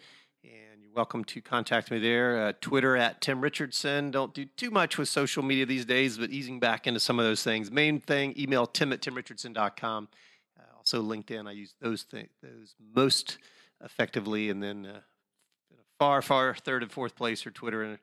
[0.43, 2.47] and you're welcome to contact me there.
[2.47, 4.10] Uh, Twitter at Tim Richardson.
[4.10, 7.25] Don't do too much with social media these days, but easing back into some of
[7.25, 7.69] those things.
[7.69, 10.08] Main thing, email tim at timrichardson.com.
[10.60, 11.47] Uh, also, LinkedIn.
[11.47, 13.38] I use those th- those most
[13.84, 15.00] effectively, and then uh,
[16.00, 18.00] far, far third and fourth place are Twitter and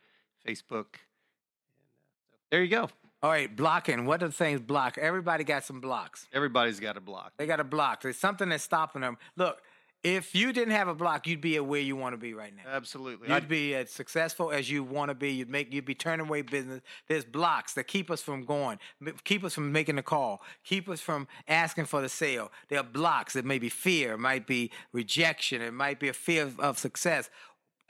[0.46, 0.86] Facebook.
[0.94, 2.88] And, uh, so there you go.
[3.20, 4.06] All right, blocking.
[4.06, 4.96] What are the things block?
[4.96, 6.28] Everybody got some blocks.
[6.32, 7.32] Everybody's got a block.
[7.36, 8.00] They got a block.
[8.02, 9.18] There's something that's stopping them.
[9.36, 9.60] Look,
[10.04, 12.54] if you didn't have a block, you'd be at where you want to be right
[12.54, 12.70] now.
[12.70, 13.28] Absolutely.
[13.28, 15.32] You'd be as successful as you want to be.
[15.32, 15.72] You'd make.
[15.72, 16.82] You'd be turning away business.
[17.08, 18.78] There's blocks that keep us from going,
[19.24, 22.52] keep us from making the call, keep us from asking for the sale.
[22.68, 23.34] There are blocks.
[23.34, 24.12] It may be fear.
[24.12, 25.62] It might be rejection.
[25.62, 27.28] It might be a fear of, of success.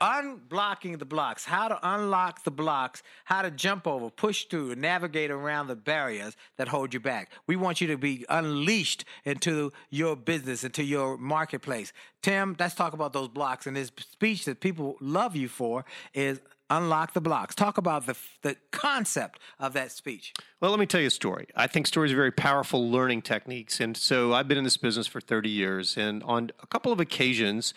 [0.01, 4.81] Unblocking the blocks, how to unlock the blocks, how to jump over, push through, and
[4.81, 7.31] navigate around the barriers that hold you back.
[7.47, 11.91] We want you to be unleashed into your business, into your marketplace.
[12.21, 13.67] Tim, let's talk about those blocks.
[13.67, 15.83] And this speech that people love you for
[16.13, 17.55] is unlock the blocks.
[17.55, 20.33] Talk about the the concept of that speech.
[20.61, 21.47] Well, let me tell you a story.
[21.55, 23.79] I think stories are very powerful learning techniques.
[23.79, 25.97] And so I've been in this business for 30 years.
[25.97, 27.73] And on a couple of occasions,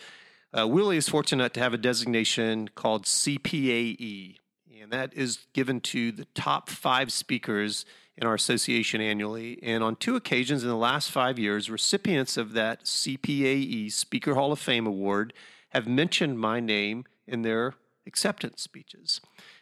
[0.57, 4.37] uh, Willie is fortunate to have a designation called CPAE.
[4.81, 7.85] And that is given to the top five speakers
[8.17, 9.57] in our association annually.
[9.63, 14.51] And on two occasions in the last five years, recipients of that CPAE Speaker Hall
[14.51, 15.33] of Fame Award
[15.69, 17.73] have mentioned my name in their
[18.05, 19.21] acceptance speeches.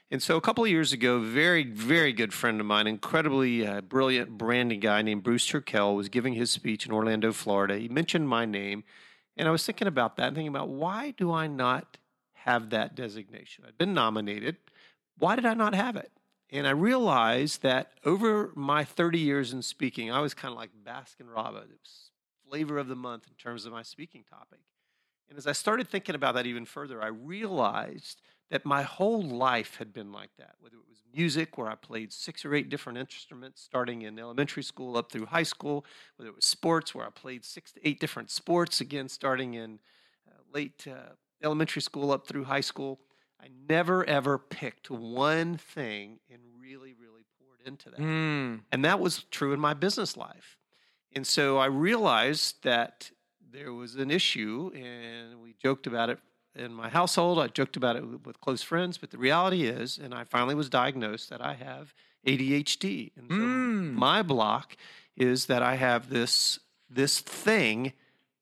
[0.10, 3.66] And so a couple of years ago, a very, very good friend of mine, incredibly
[3.66, 7.78] uh, brilliant branding guy named Bruce Turkel, was giving his speech in Orlando, Florida.
[7.78, 8.84] He mentioned my name.
[9.38, 11.98] And I was thinking about that and thinking about why do I not
[12.34, 13.64] have that designation?
[13.68, 14.58] I'd been nominated.
[15.18, 16.12] Why did I not have it?
[16.52, 20.72] And I realized that over my 30 years in speaking, I was kind of like
[20.84, 21.72] Baskin Robbins.
[21.72, 22.12] It was
[22.50, 24.60] flavor of the month in terms of my speaking topic.
[25.30, 29.78] And as I started thinking about that even further, I realized that my whole life
[29.78, 33.00] had been like that, whether it was music, where I played six or eight different
[33.00, 35.86] instruments starting in elementary school up through high school,
[36.18, 39.80] whether it was sports, where I played six to eight different sports, again, starting in
[40.28, 43.00] uh, late uh, elementary school up through high school.
[43.42, 48.00] I never ever picked one thing and really, really poured into that.
[48.00, 48.62] Mm.
[48.72, 50.58] And that was true in my business life.
[51.14, 53.12] And so I realized that
[53.52, 56.20] there was an issue, and we joked about it
[56.56, 57.40] in my household.
[57.40, 60.70] I joked about it with- close friends, but the reality is, and I finally was
[60.70, 61.94] diagnosed that I have
[62.26, 63.12] ADHD.
[63.16, 63.94] And so Mm.
[63.94, 64.76] my block
[65.16, 66.60] is that I have this
[66.94, 67.94] this thing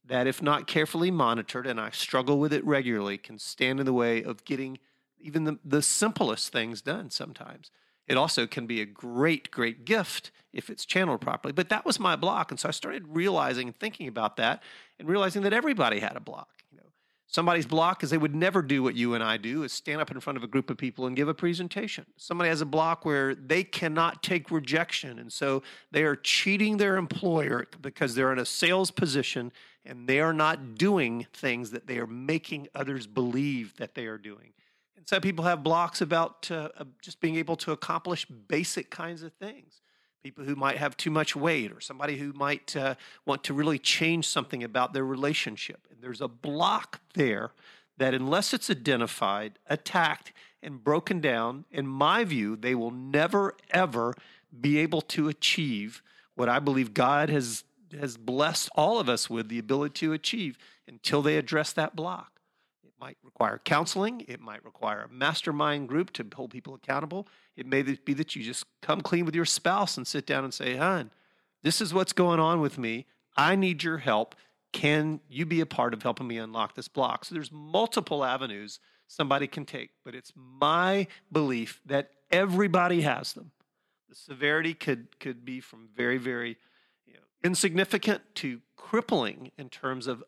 [0.03, 3.93] that, if not carefully monitored, and I struggle with it regularly, can stand in the
[3.93, 4.79] way of getting
[5.19, 7.69] even the, the simplest things done sometimes.
[8.07, 11.51] It also can be a great, great gift if it's channeled properly.
[11.51, 12.49] But that was my block.
[12.49, 14.63] And so I started realizing and thinking about that
[14.97, 16.58] and realizing that everybody had a block.
[17.31, 20.09] Somebody's block is they would never do what you and I do is stand up
[20.09, 22.07] in front of a group of people and give a presentation.
[22.17, 25.19] Somebody has a block where they cannot take rejection.
[25.19, 25.61] And so
[25.91, 29.51] they are cheating their employer because they're in a sales position
[29.85, 34.17] and they are not doing things that they are making others believe that they are
[34.17, 34.51] doing.
[34.97, 39.33] And some people have blocks about uh, just being able to accomplish basic kinds of
[39.33, 39.81] things.
[40.23, 43.79] People who might have too much weight, or somebody who might uh, want to really
[43.79, 45.87] change something about their relationship.
[45.89, 47.51] And there's a block there
[47.97, 54.13] that, unless it's identified, attacked, and broken down, in my view, they will never, ever
[54.59, 56.01] be able to achieve
[56.35, 57.63] what I believe God has,
[57.97, 60.57] has blessed all of us with the ability to achieve
[60.87, 62.38] until they address that block.
[62.99, 64.25] Might require counseling.
[64.27, 67.27] It might require a mastermind group to hold people accountable.
[67.55, 70.53] It may be that you just come clean with your spouse and sit down and
[70.53, 71.11] say, hon,
[71.63, 73.05] this is what's going on with me.
[73.37, 74.35] I need your help.
[74.73, 77.25] Can you be a part of helping me unlock this block?
[77.25, 83.51] So there's multiple avenues somebody can take, but it's my belief that everybody has them.
[84.09, 86.57] The severity could could be from very, very
[87.05, 90.23] you know, insignificant to crippling in terms of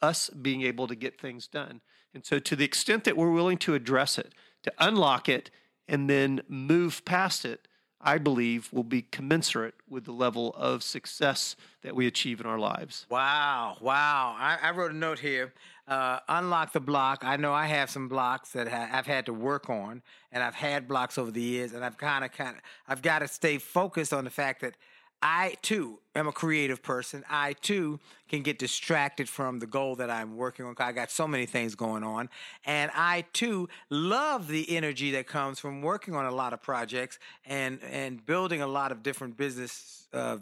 [0.00, 1.80] us being able to get things done.
[2.14, 5.50] And so, to the extent that we're willing to address it, to unlock it,
[5.88, 7.66] and then move past it,
[8.00, 12.58] I believe will be commensurate with the level of success that we achieve in our
[12.58, 13.06] lives.
[13.08, 14.36] Wow, wow.
[14.38, 15.54] I, I wrote a note here.
[15.88, 17.24] Uh, unlock the block.
[17.24, 20.54] I know I have some blocks that ha- I've had to work on, and I've
[20.54, 23.58] had blocks over the years, and I've kind of, kind of, I've got to stay
[23.58, 24.76] focused on the fact that
[25.26, 27.24] I too am a creative person.
[27.30, 27.98] I too
[28.28, 30.74] can get distracted from the goal that I'm working on.
[30.78, 32.28] I got so many things going on.
[32.66, 37.18] And I too love the energy that comes from working on a lot of projects
[37.46, 40.36] and, and building a lot of different business uh,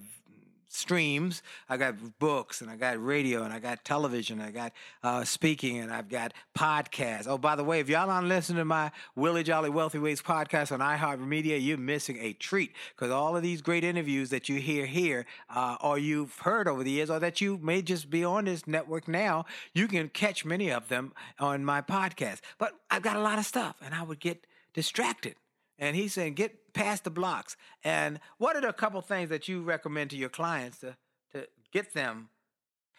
[0.74, 1.42] streams.
[1.68, 4.40] I got books and I got radio and I got television.
[4.40, 7.26] I got uh, speaking and I've got podcasts.
[7.26, 10.72] Oh, by the way, if y'all aren't listening to my Willie Jolley Wealthy Ways podcast
[10.72, 14.86] on iHeartMedia, you're missing a treat because all of these great interviews that you hear
[14.86, 18.46] here uh, or you've heard over the years or that you may just be on
[18.46, 19.44] this network now,
[19.74, 22.40] you can catch many of them on my podcast.
[22.58, 25.34] But I've got a lot of stuff and I would get distracted.
[25.82, 27.56] And he's saying, get past the blocks.
[27.82, 30.96] And what are the couple things that you recommend to your clients to,
[31.32, 32.28] to get them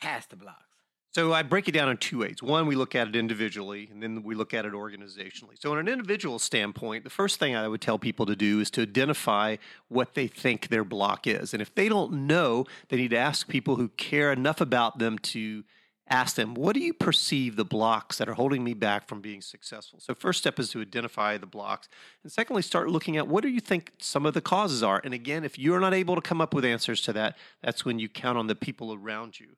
[0.02, 0.60] past the blocks?
[1.12, 2.44] So I break it down in two ways.
[2.44, 5.62] One, we look at it individually, and then we look at it organizationally.
[5.62, 8.72] So, on an individual standpoint, the first thing I would tell people to do is
[8.72, 9.58] to identify
[9.90, 11.54] what they think their block is.
[11.54, 15.20] And if they don't know, they need to ask people who care enough about them
[15.20, 15.64] to
[16.10, 19.42] ask them, What do you perceive the blocks that are holding me back from being
[19.42, 20.00] successful?
[20.00, 21.90] So, first step is to identify the blocks.
[22.24, 25.02] And secondly, start looking at what do you think some of the causes are.
[25.04, 28.00] And again, if you're not able to come up with answers to that, that's when
[28.00, 29.50] you count on the people around you.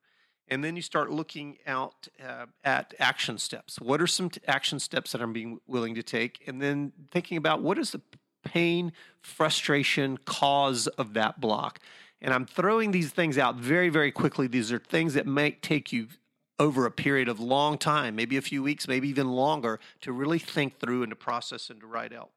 [0.48, 3.80] And then you start looking out uh, at action steps.
[3.80, 6.44] What are some t- action steps that I'm being willing to take?
[6.46, 8.00] And then thinking about what is the
[8.44, 11.80] pain, frustration, cause of that block.
[12.20, 14.46] And I'm throwing these things out very, very quickly.
[14.46, 16.06] These are things that might take you
[16.58, 20.38] over a period of long time, maybe a few weeks, maybe even longer, to really
[20.38, 22.30] think through and to process and to write out.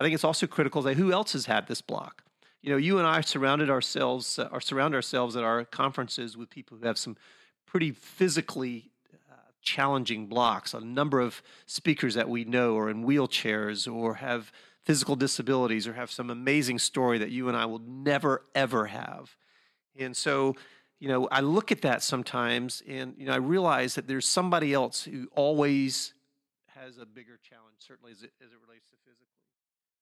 [0.00, 2.22] I think it's also critical that who else has had this block?
[2.62, 6.50] You know, you and I surrounded ourselves, uh, or surround ourselves at our conferences with
[6.50, 7.16] people who have some
[7.66, 8.90] pretty physically
[9.30, 10.74] uh, challenging blocks.
[10.74, 14.50] A number of speakers that we know are in wheelchairs or have
[14.82, 19.36] physical disabilities or have some amazing story that you and I will never, ever have.
[19.98, 20.56] And so,
[21.00, 24.72] you know, I look at that sometimes and, you know, I realize that there's somebody
[24.72, 26.14] else who always
[26.66, 29.26] has a bigger challenge, certainly as it, as it relates to physically.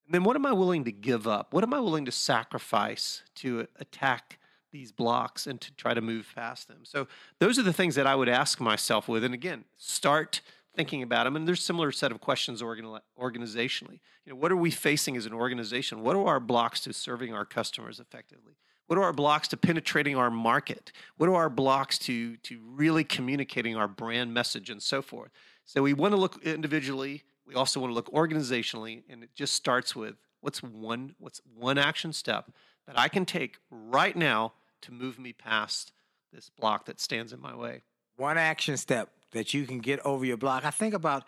[0.07, 1.53] And then what am I willing to give up?
[1.53, 4.39] What am I willing to sacrifice to attack
[4.73, 6.81] these blocks and to try to move past them?
[6.85, 7.09] So
[7.41, 9.25] those are the things that I would ask myself with.
[9.25, 10.41] And again, start
[10.75, 11.37] thinking about them.
[11.37, 14.01] And there's similar set of questions organ- organizationally.
[14.25, 16.03] You know, what are we facing as an organization?
[16.03, 18.55] What are our blocks to serving our customers effectively?
[18.87, 20.93] What are our blocks to penetrating our market?
[21.17, 25.31] What are our blocks to, to really communicating our brand message and so forth?
[25.65, 27.25] So we want to look individually.
[27.47, 31.79] We also want to look organizationally, and it just starts with what's one what's one
[31.79, 32.53] action step
[32.87, 35.93] that I can take right now to move me past
[36.33, 37.83] this block that stands in my way.
[38.17, 40.65] One action step that you can get over your block.
[40.65, 41.25] I think about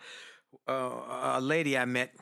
[0.67, 2.13] uh, a lady I met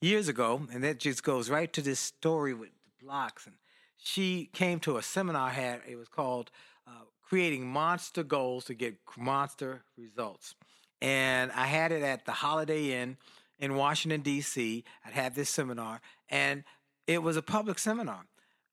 [0.00, 3.46] years ago, and that just goes right to this story with the blocks.
[3.46, 3.56] And
[3.98, 5.80] she came to a seminar I had.
[5.88, 6.50] It was called
[6.86, 10.54] uh, "Creating Monster Goals to Get Monster Results,"
[11.02, 13.16] and I had it at the Holiday Inn
[13.58, 14.84] in Washington D.C.
[15.04, 16.64] I'd had this seminar, and
[17.06, 18.24] it was a public seminar.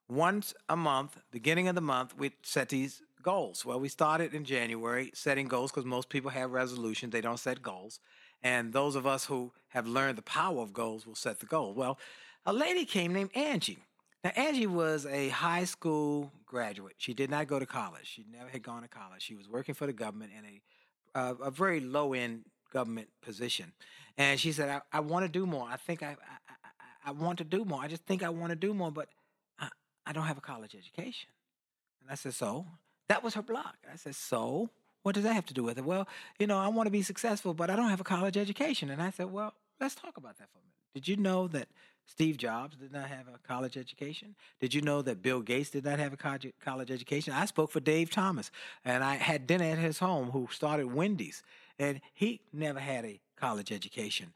[0.07, 3.65] Once a month, beginning of the month, we set these goals.
[3.65, 7.63] Well, we started in January setting goals because most people have resolutions, they don't set
[7.63, 7.99] goals.
[8.43, 11.73] And those of us who have learned the power of goals will set the goal.
[11.73, 11.97] Well,
[12.45, 13.79] a lady came named Angie.
[14.25, 16.95] Now, Angie was a high school graduate.
[16.97, 18.07] She did not go to college.
[18.07, 19.21] She never had gone to college.
[19.21, 23.71] She was working for the government in a, uh, a very low end government position.
[24.17, 25.67] And she said, I, I want to do more.
[25.69, 26.15] I think I, I,
[26.49, 27.79] I, I want to do more.
[27.83, 29.09] I just think I want to do more, but
[29.59, 29.69] I,
[30.07, 31.29] I don't have a college education.
[32.01, 32.65] And I said, So?
[33.07, 33.75] That was her block.
[33.93, 34.71] I said, So?
[35.03, 35.85] What does that have to do with it?
[35.85, 36.07] Well,
[36.39, 38.89] you know, I want to be successful, but I don't have a college education.
[38.89, 40.73] And I said, Well, let's talk about that for a minute.
[40.95, 41.67] Did you know that
[42.07, 44.35] Steve Jobs did not have a college education?
[44.59, 47.33] Did you know that Bill Gates did not have a college education?
[47.33, 48.51] I spoke for Dave Thomas,
[48.83, 51.43] and I had dinner at his home, who started Wendy's,
[51.79, 54.33] and he never had a college education.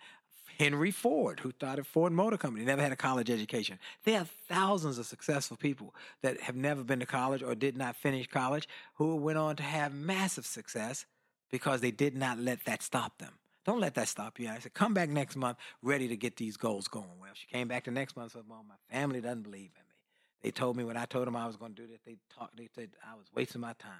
[0.58, 3.80] Henry Ford, who started Ford Motor Company, never had a college education.
[4.04, 7.96] There are thousands of successful people that have never been to college or did not
[7.96, 11.06] finish college who went on to have massive success
[11.50, 13.36] because they did not let that stop them.
[13.66, 14.49] Don't let that stop you.
[14.49, 17.20] I said, come back next month ready to get these goals going.
[17.20, 19.84] Well, she came back the next month and said, well, my family doesn't believe in
[19.88, 19.95] me.
[20.41, 22.57] They told me when I told them I was going to do this, they talked,
[22.57, 23.91] they said I was wasting my time.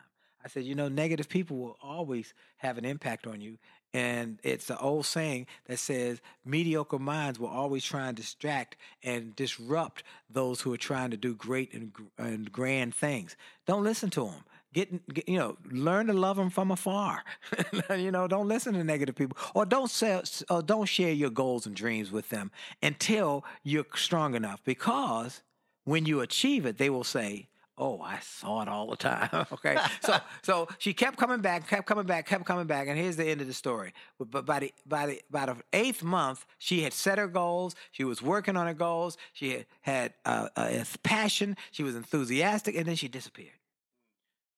[0.44, 3.58] I said, you know, negative people will always have an impact on you.
[3.94, 9.36] And it's the old saying that says mediocre minds will always try and distract and
[9.36, 13.36] disrupt those who are trying to do great and, and grand things.
[13.66, 14.44] Don't listen to them.
[14.74, 17.24] Get, get you know, learn to love them from afar.
[17.98, 21.66] you know, don't listen to negative people, or don't say, or don't share your goals
[21.66, 22.52] and dreams with them
[22.84, 24.62] until you're strong enough.
[24.64, 25.42] Because
[25.86, 27.48] when you achieve it, they will say,
[27.80, 31.88] "Oh, I saw it all the time." okay, so so she kept coming back, kept
[31.88, 33.92] coming back, kept coming back, and here's the end of the story.
[34.20, 37.74] But, but by the by the by the eighth month, she had set her goals.
[37.92, 39.18] She was working on her goals.
[39.34, 41.58] She had had uh, a passion.
[41.72, 43.59] She was enthusiastic, and then she disappeared.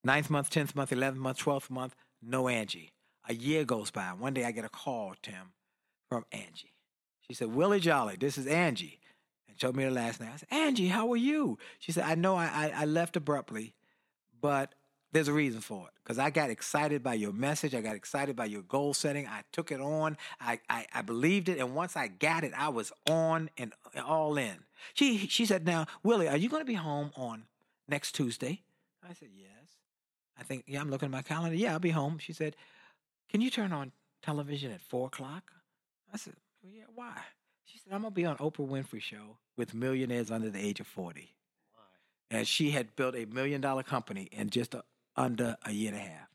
[0.04, 2.92] Ninth month, tenth month, eleventh month, twelfth month, no Angie.
[3.28, 4.10] A year goes by.
[4.18, 5.54] One day I get a call, Tim,
[6.10, 6.74] from Angie.
[7.28, 9.00] She said, Willie Jolley, this is Angie.
[9.48, 10.32] And showed me her last name.
[10.34, 11.60] I said, Angie, how are you?
[11.80, 13.76] She said, I know I, I, I left abruptly,
[14.42, 14.74] but
[15.12, 15.94] there's a reason for it.
[16.04, 17.76] Because I got excited by your message.
[17.76, 19.28] I got excited by your goal setting.
[19.28, 20.18] I took it on.
[20.40, 21.60] I, I, I believed it.
[21.60, 23.74] And once I got it, I was on and
[24.04, 24.58] all in.
[24.94, 27.44] She, she said, Now, Willie, are you going to be home on
[27.88, 28.64] next Tuesday?
[29.08, 29.61] I said, Yes.
[30.42, 31.56] I think, yeah, I'm looking at my calendar.
[31.56, 32.18] Yeah, I'll be home.
[32.18, 32.56] She said,
[33.30, 33.92] Can you turn on
[34.24, 35.52] television at four o'clock?
[36.12, 36.34] I said,
[36.64, 37.16] well, Yeah, why?
[37.66, 40.80] She said, I'm going to be on Oprah Winfrey Show with millionaires under the age
[40.80, 41.32] of 40.
[42.32, 44.84] And she had built a million dollar company in just a,
[45.16, 46.28] under a year and a half.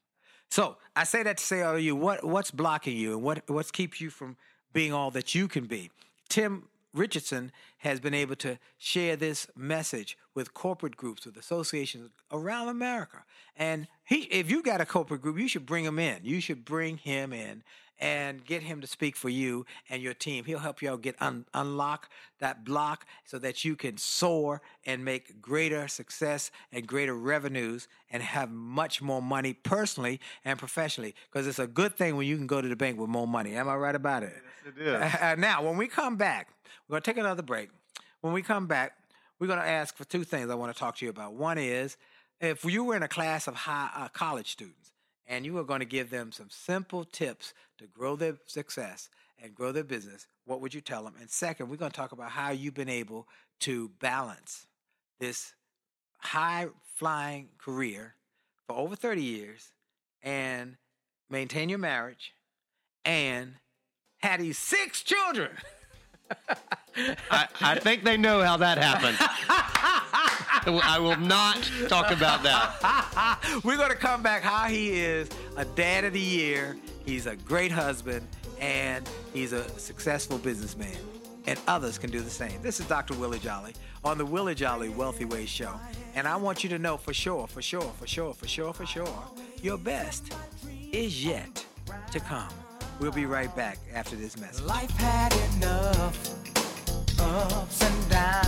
[0.50, 3.72] So I say that to say to you, what, what's blocking you and what, what
[3.72, 4.36] keeps you from
[4.72, 5.90] being all that you can be?
[6.28, 12.68] Tim Richardson has been able to share this message with corporate groups, with associations around
[12.68, 13.24] America.
[13.56, 16.20] And he, if you got a corporate group, you should bring him in.
[16.24, 17.62] You should bring him in
[17.98, 20.44] and get him to speak for you and your team.
[20.44, 25.40] He'll help y'all get un- unlock that block so that you can soar and make
[25.40, 31.14] greater success and greater revenues and have much more money personally and professionally.
[31.30, 33.54] Because it's a good thing when you can go to the bank with more money.
[33.54, 34.34] Am I right about it?
[34.64, 35.12] Yes, it is.
[35.26, 36.48] Uh, now, when we come back,
[36.86, 37.70] we're going to take another break.
[38.20, 38.92] When we come back,
[39.38, 41.34] we're going to ask for two things I want to talk to you about.
[41.34, 41.96] One is
[42.40, 44.92] if you were in a class of high, uh, college students
[45.26, 49.08] and you are going to give them some simple tips to grow their success
[49.42, 51.14] and grow their business, what would you tell them?
[51.20, 53.26] And second, we're going to talk about how you've been able
[53.60, 54.66] to balance
[55.18, 55.54] this
[56.18, 58.14] high flying career
[58.66, 59.72] for over 30 years
[60.22, 60.76] and
[61.30, 62.32] maintain your marriage
[63.04, 63.54] and
[64.18, 65.50] had these six children.
[67.30, 69.18] I, I think they know how that happened.
[70.66, 73.60] I will not talk about that.
[73.64, 76.76] We're going to come back how he is a dad of the year.
[77.04, 78.26] He's a great husband
[78.60, 80.96] and he's a successful businessman.
[81.46, 82.60] And others can do the same.
[82.60, 83.14] This is Dr.
[83.14, 85.72] Willie Jolley on the Willie Jolley Wealthy Ways Show.
[86.16, 88.86] And I want you to know for sure, for sure, for sure, for sure, for
[88.86, 89.22] sure,
[89.62, 90.32] your best
[90.90, 91.64] is yet
[92.10, 92.48] to come.
[92.98, 94.64] We'll be right back after this message.
[94.64, 98.45] Life had enough ups and downs.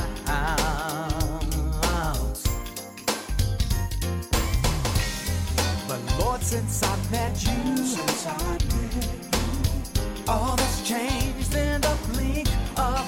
[6.49, 13.08] Since I met you, since I met you, all that's changed in the blink of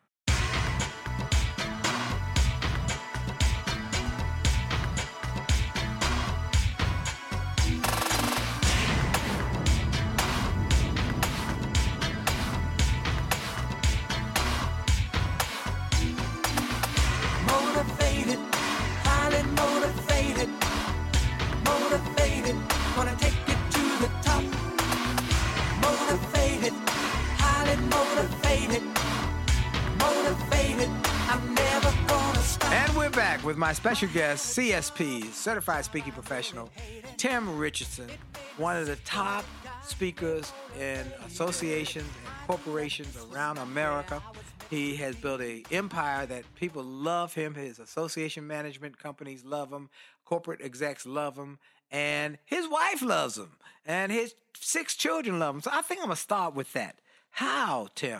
[33.71, 36.69] My special guest, CSP, Certified Speaking Professional,
[37.15, 38.09] Tim Richardson,
[38.57, 39.45] one of the top
[39.81, 44.21] speakers in associations and corporations around America.
[44.69, 47.55] He has built a empire that people love him.
[47.55, 49.89] His association management companies love him.
[50.25, 51.57] Corporate execs love him.
[51.91, 53.51] And his wife loves him.
[53.85, 55.61] And his six children love him.
[55.61, 56.99] So I think I'm going to start with that.
[57.29, 58.19] How, Tim,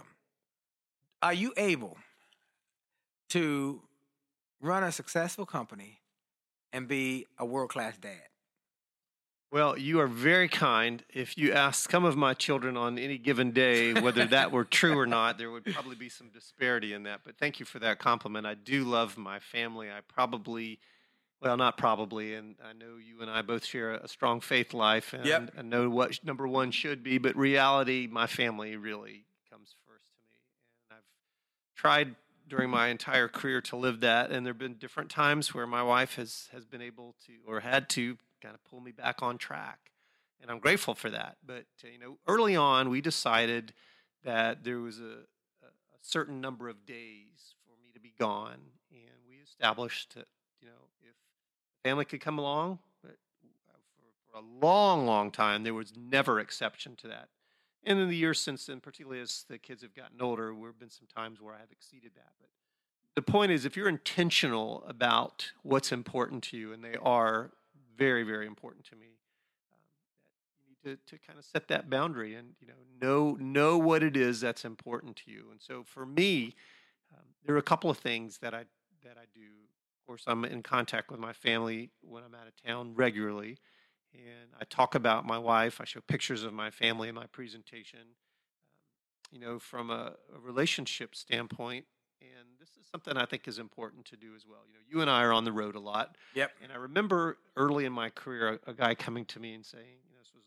[1.22, 1.98] are you able
[3.32, 3.82] to
[4.62, 6.02] run a successful company
[6.72, 8.22] and be a world class dad?
[9.52, 11.04] Well, you are very kind.
[11.14, 14.98] If you ask some of my children on any given day whether that were true
[14.98, 17.22] or not, there would probably be some disparity in that.
[17.26, 18.48] But thank you for that compliment.
[18.48, 19.90] I do love my family.
[19.90, 20.80] I probably,
[21.42, 25.12] well, not probably, and I know you and I both share a strong faith life,
[25.12, 25.52] and Yep.
[25.58, 27.18] I know what number one should be.
[27.18, 30.38] But reality, my family really comes first to me,
[30.90, 32.16] and I've tried
[32.52, 34.30] during my entire career to live that.
[34.30, 37.62] And there have been different times where my wife has has been able to or
[37.62, 39.92] had to kind of pull me back on track,
[40.42, 41.38] and I'm grateful for that.
[41.46, 43.74] But uh, you know, early on, we decided
[44.26, 45.24] that there was a,
[45.64, 48.60] a certain number of days for me to be gone,
[48.92, 50.28] and we established that
[50.60, 51.16] you know if
[51.86, 53.12] family could come along, uh,
[54.28, 57.30] for, for a long, long time there was never exception to that.
[57.84, 60.80] And in the years since then, particularly as the kids have gotten older, there have
[60.80, 62.32] been some times where I have exceeded that.
[62.40, 62.50] But
[63.16, 67.52] the point is, if you're intentional about what's important to you, and they are
[67.98, 69.08] very, very important to me,
[69.72, 69.80] um,
[70.60, 74.04] you need to, to kind of set that boundary and you know know know what
[74.04, 75.48] it is that's important to you.
[75.52, 76.56] And so for me,
[77.14, 78.66] um, there are a couple of things that I
[79.04, 79.42] that I do.
[79.42, 83.58] Of course, I'm in contact with my family when I'm out of town regularly,
[84.14, 85.80] and I talk about my wife.
[85.82, 88.00] I show pictures of my family in my presentation.
[88.00, 91.86] Um, you know, from a, a relationship standpoint,
[92.22, 94.60] and this is something I think is important to do as well.
[94.68, 96.18] You know, you and I are on the road a lot.
[96.36, 96.52] Yep.
[96.62, 99.86] And I remember early in my career, a, a guy coming to me and saying,
[100.08, 100.44] you know, this was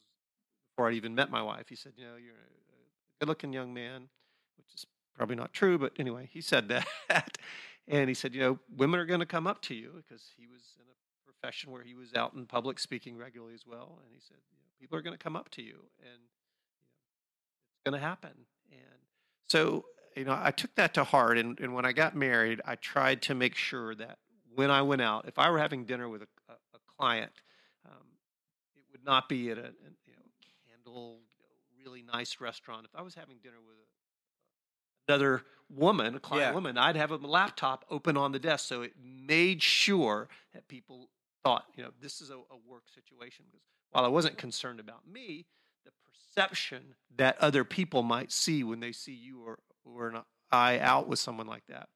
[0.71, 1.69] before I'd even met my wife.
[1.69, 4.09] He said, you know, you're a, a good-looking young man,
[4.57, 4.87] which is
[5.17, 6.69] probably not true, but anyway, he said
[7.09, 7.39] that.
[7.89, 10.47] and he said, you know, women are going to come up to you because he
[10.47, 10.97] was in a
[11.45, 13.99] profession where he was out in public speaking regularly as well.
[14.03, 16.87] And he said, you know, people are going to come up to you, and you
[16.87, 16.95] know,
[17.75, 18.33] it's going to happen.
[18.71, 19.01] And
[19.49, 19.85] so,
[20.17, 21.39] you know, I took that to heart.
[21.39, 24.19] And, and when I got married, I tried to make sure that
[24.55, 27.33] when I went out, if I were having dinner with a, a, a client,
[27.85, 28.07] um,
[28.77, 30.23] it would not be at a, a you know,
[30.69, 32.87] candle, you know, really nice restaurant.
[32.87, 36.55] If I was having dinner with a, another woman, a client Yeah.
[36.55, 41.11] woman, I'd have a laptop open on the desk, so it made sure that people
[41.45, 43.45] thought, you know, this is a, a work situation.
[43.51, 45.47] Because while I wasn't concerned about me,
[45.85, 50.79] the perception that other people might see when they see you or, or an eye
[50.81, 51.89] out with someone like that.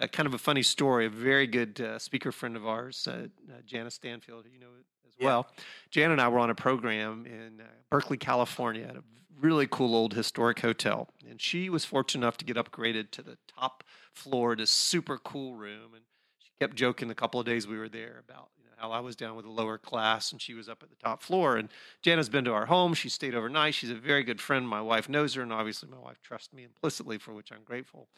[0.00, 1.06] Uh, kind of a funny story.
[1.06, 4.66] A very good uh, speaker friend of ours, uh, uh, Jana Stanfield, you know
[5.06, 5.26] as Yeah.
[5.26, 5.46] well.
[5.90, 9.04] Jan and I were on a program in uh, Berkeley, California, at a
[9.38, 13.36] really cool old historic hotel, and she was fortunate enough to get upgraded to the
[13.46, 16.02] top floor, this super cool room, and
[16.38, 19.36] she kept joking the couple of days we were there about how I was down
[19.36, 21.56] with the lower class and she was up at the top floor.
[21.56, 21.68] And
[22.02, 22.94] Jana's been to our home.
[22.94, 23.74] She stayed overnight.
[23.74, 24.68] She's a very good friend.
[24.68, 28.08] My wife knows her, and obviously my wife trusts me implicitly, for which I'm grateful.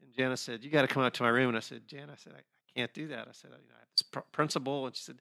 [0.00, 2.12] And Jana said, "You got to come out to my room." And I said, "Jana,
[2.12, 4.20] I said I, I can't do that." I said, "You know, I have this pr-
[4.32, 5.16] principal," and she said,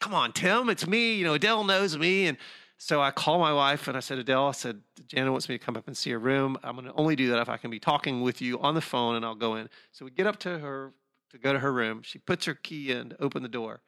[0.00, 1.14] "Come on, Tim, it's me.
[1.14, 2.38] You know, Adele knows me." And
[2.80, 5.64] so I called my wife and I said, Adele, I said, Jana wants me to
[5.64, 6.56] come up and see her room.
[6.62, 8.80] I'm going to only do that if I can be talking with you on the
[8.80, 9.68] phone and I'll go in.
[9.90, 10.92] So we get up to her
[11.30, 12.02] to go to her room.
[12.02, 13.80] She puts her key in to open the door.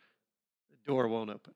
[0.70, 1.54] The door won't open.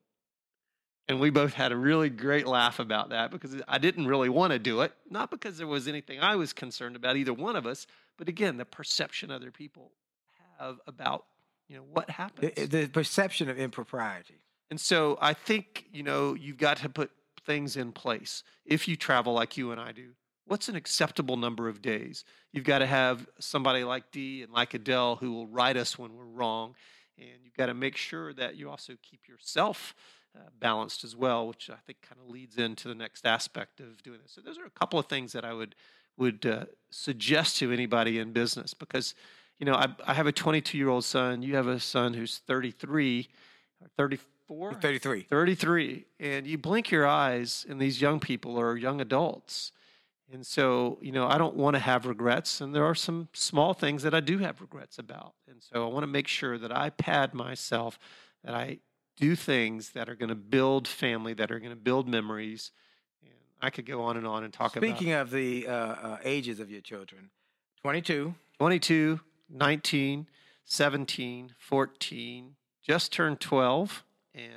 [1.07, 4.53] And we both had a really great laugh about that because I didn't really want
[4.53, 4.93] to do it.
[5.11, 8.57] Not because there was anything I was concerned about, either one of us, but again,
[8.57, 9.93] the perception other people
[10.59, 11.26] have about
[11.68, 12.53] you know what happens.
[12.55, 14.41] The, the perception of impropriety.
[14.70, 17.11] And so I think, you know, you've got to put
[17.47, 18.43] things in place.
[18.64, 20.11] If you travel like you and I do,
[20.47, 22.24] what's an acceptable number of days?
[22.53, 26.14] You've got to have somebody like Dee and like Adele who will write us when
[26.14, 26.74] we're wrong.
[27.18, 29.95] And you've got to make sure that you also keep yourself
[30.36, 34.03] uh, balanced as well, which I think kind of leads into the next aspect of
[34.03, 34.32] doing this.
[34.32, 35.74] So those are a couple of things that I would
[36.16, 39.16] would uh, suggest to anybody in business because,
[39.59, 41.42] you know, I, I have a 22 year old son.
[41.42, 43.28] You have a son who's 33
[43.80, 44.74] or 34.
[44.74, 45.22] 33.
[45.22, 49.72] 33 and you blink your eyes and these young people are young adults
[50.33, 53.75] and so you know i don't want to have regrets and there are some small
[53.75, 55.35] things that i do have regrets about.
[55.49, 57.99] And so i want to make sure that i pad myself
[58.43, 58.79] that i
[59.16, 62.72] do things that are going to build family that are going to build memories
[63.22, 65.72] and i could go on and on and talk Speaking about Speaking of the uh,
[65.72, 67.31] uh, ages of your children,
[67.83, 69.20] 22, 22
[69.51, 70.27] 19
[70.64, 74.05] 17 14 just turned 12
[74.35, 74.51] and 9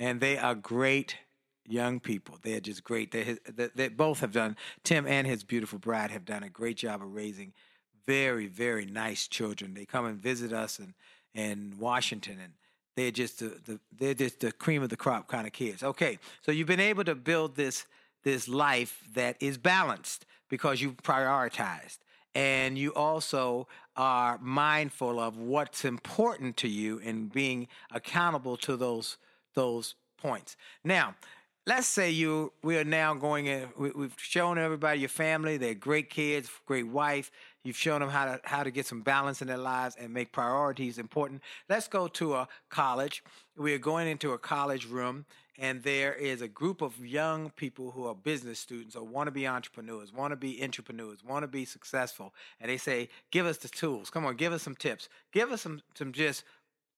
[0.00, 1.16] and they are great
[1.72, 2.38] young people.
[2.42, 3.10] They're just great.
[3.10, 3.38] They,
[3.74, 7.14] they, both have done, Tim and his beautiful bride have done a great job of
[7.14, 7.52] raising
[8.06, 9.74] very, very nice children.
[9.74, 10.94] They come and visit us in,
[11.34, 12.52] in Washington and
[12.94, 15.82] they're just the, the they're just the cream of the crop kind of kids.
[15.82, 17.86] Okay, so you've been able to build this
[18.22, 21.98] this life that is balanced because you've prioritized
[22.34, 23.66] and you also
[23.96, 29.16] are mindful of what's important to you and being accountable to those
[29.54, 30.56] those points.
[30.84, 31.14] Now,
[31.66, 33.68] let's say you we are now going in.
[33.76, 37.30] We, we've shown everybody your family; they're great kids, great wife.
[37.64, 40.32] You've shown them how to how to get some balance in their lives and make
[40.32, 41.42] priorities important.
[41.68, 43.22] Let's go to a college.
[43.56, 45.26] We are going into a college room,
[45.58, 49.32] and there is a group of young people who are business students or want to
[49.32, 53.58] be entrepreneurs, want to be entrepreneurs, want to be successful, and they say, "Give us
[53.58, 54.10] the tools.
[54.10, 55.08] Come on, give us some tips.
[55.32, 56.44] Give us some some just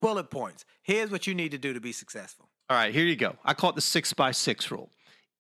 [0.00, 0.64] bullet points.
[0.82, 3.36] Here's what you need to do to be successful." All right, here you go.
[3.44, 4.88] I call it the six by six rule.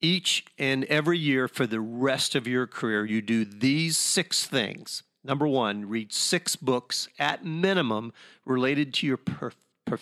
[0.02, 5.02] Each and every year for the rest of your career, you do these six things.
[5.24, 8.12] Number one, read six books at minimum
[8.44, 9.52] related to your per,
[9.86, 9.98] per,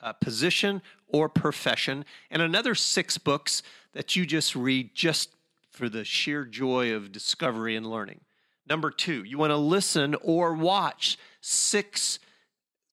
[0.00, 3.62] uh, position or profession, and another six books
[3.92, 5.30] that you just read just
[5.70, 8.22] for the sheer joy of discovery and learning.
[8.68, 12.18] Number two, you want to listen or watch six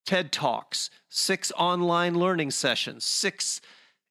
[0.06, 3.62] TED Talks, six online learning sessions, six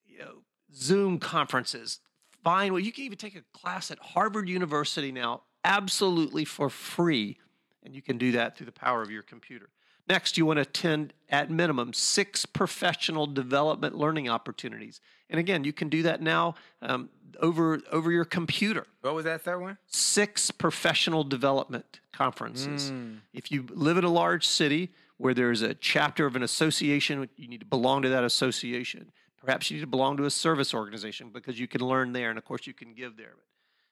[0.05, 1.99] you know, Zoom conferences.
[2.43, 7.37] Find well, you can even take a class at Harvard University now, absolutely for free,
[7.83, 9.69] and you can do that through the power of your computer.
[10.09, 15.71] Next, you want to attend at minimum six professional development learning opportunities, and again, you
[15.71, 19.77] can do that now um, over over your computer What was that third one?
[19.87, 22.91] six professional development conferences.
[23.33, 24.91] If you live in a large city
[25.23, 29.09] where there's a chapter of an association, you need to belong to that association.
[29.37, 32.37] Perhaps you need to belong to a service organization because you can learn there, and
[32.37, 33.35] of course, you can give there.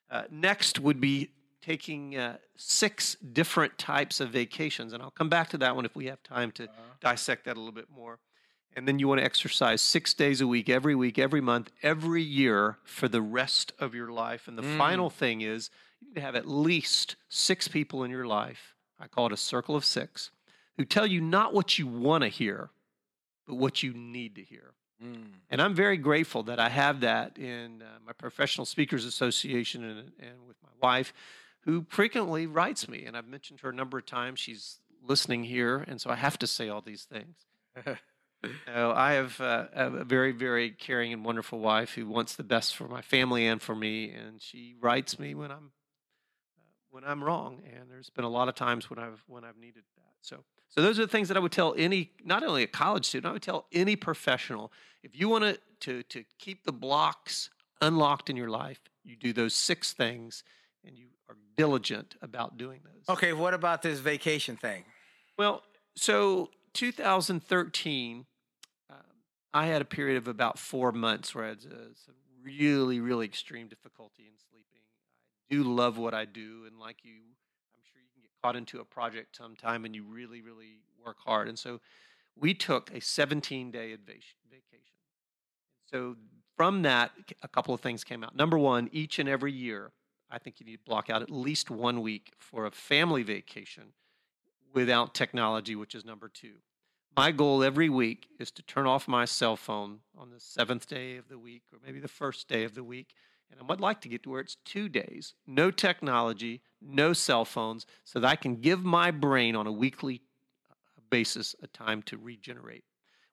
[0.10, 1.30] Uh, next would be
[1.62, 5.96] taking uh, six different types of vacations, and I'll come back to that one if
[5.96, 6.68] we have time to
[7.00, 8.20] dissect that a little bit more.
[8.76, 12.24] And then you want to exercise six days a week, every week, every month, every
[12.24, 14.50] year for the rest of your life.
[14.50, 15.70] And the final thing is
[16.02, 18.76] you need to have at least six people in your life.
[19.00, 20.30] I call it a circle of six
[20.82, 22.72] who tell you not what you want to hear,
[23.46, 24.74] but what you need to hear.
[25.52, 30.00] And I'm very grateful that I have that in uh, my Professional Speakers Association and,
[30.20, 31.14] and with my wife,
[31.66, 33.06] who frequently writes me.
[33.06, 34.40] And I've mentioned her a number of times.
[34.40, 37.46] She's listening here, and so I have to say all these things.
[38.66, 42.76] No, I have uh, a very, very caring and wonderful wife who wants the best
[42.76, 45.74] for my family and for me, and she writes me when I'm
[46.58, 47.62] uh, when I'm wrong.
[47.72, 50.14] And there's been a lot of times when I've when I've needed that.
[50.22, 53.06] So, so those are the things that I would tell any, not only a college
[53.06, 54.72] student, I would tell any professional.
[55.04, 57.50] If you want to to to keep the blocks
[57.82, 60.44] unlocked in your life, you do those six things,
[60.86, 63.14] and you are diligent about doing those.
[63.16, 64.84] Okay, what about this vacation thing?
[65.38, 65.64] Well,
[65.96, 68.26] so 2013,
[68.90, 68.98] um,
[69.54, 73.26] I had a period of about four months where I had uh, some really, really
[73.26, 74.82] extreme difficulty in sleeping.
[75.50, 78.56] I do love what I do, and like you, I'm sure you can get caught
[78.56, 81.48] into a project sometime and you really, really work hard.
[81.48, 81.80] And so
[82.36, 84.38] we took a 17 day vacation.
[85.92, 86.16] So
[86.56, 87.12] from that,
[87.44, 88.36] a couple of things came out.
[88.36, 89.92] Number one, each and every year,
[90.30, 93.94] I think you need to block out at least one week for a family vacation
[94.74, 96.56] without technology, which is number two.
[97.18, 101.18] My goal every week is to turn off my cell phone on the seventh day
[101.18, 103.14] of the week or maybe the first day of the week.
[103.52, 107.46] And I would like to get to where it's two days, no technology, no cell
[107.46, 110.22] phones, so that I can give my brain on a weekly
[110.70, 110.76] uh,
[111.10, 112.84] basis a time to regenerate.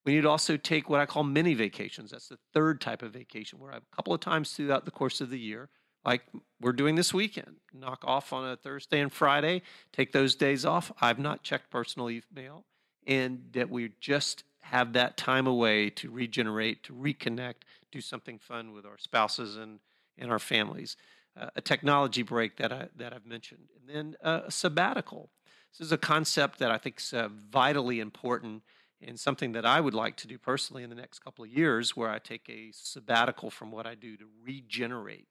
[0.04, 2.12] We need to also take what I call mini vacations.
[2.12, 5.20] That's the third type of vacation where I, a couple of times throughout the course
[5.20, 5.68] of the year,
[6.04, 6.22] like
[6.60, 7.56] we're doing this weekend.
[7.74, 10.92] Knock off on a Thursday and Friday, take those days off.
[11.00, 12.64] I've not checked personal email,
[13.06, 18.72] and that we just have that time away to regenerate, to reconnect, do something fun
[18.72, 19.80] with our spouses and,
[20.16, 20.96] and our families.
[21.54, 25.30] A technology break that, I, that I've mentioned, and then uh, a sabbatical.
[25.72, 28.62] This is a concept that I think is uh, vitally important
[29.00, 31.96] and something that I would like to do personally in the next couple of years,
[31.96, 35.28] where I take a sabbatical from what I do to regenerate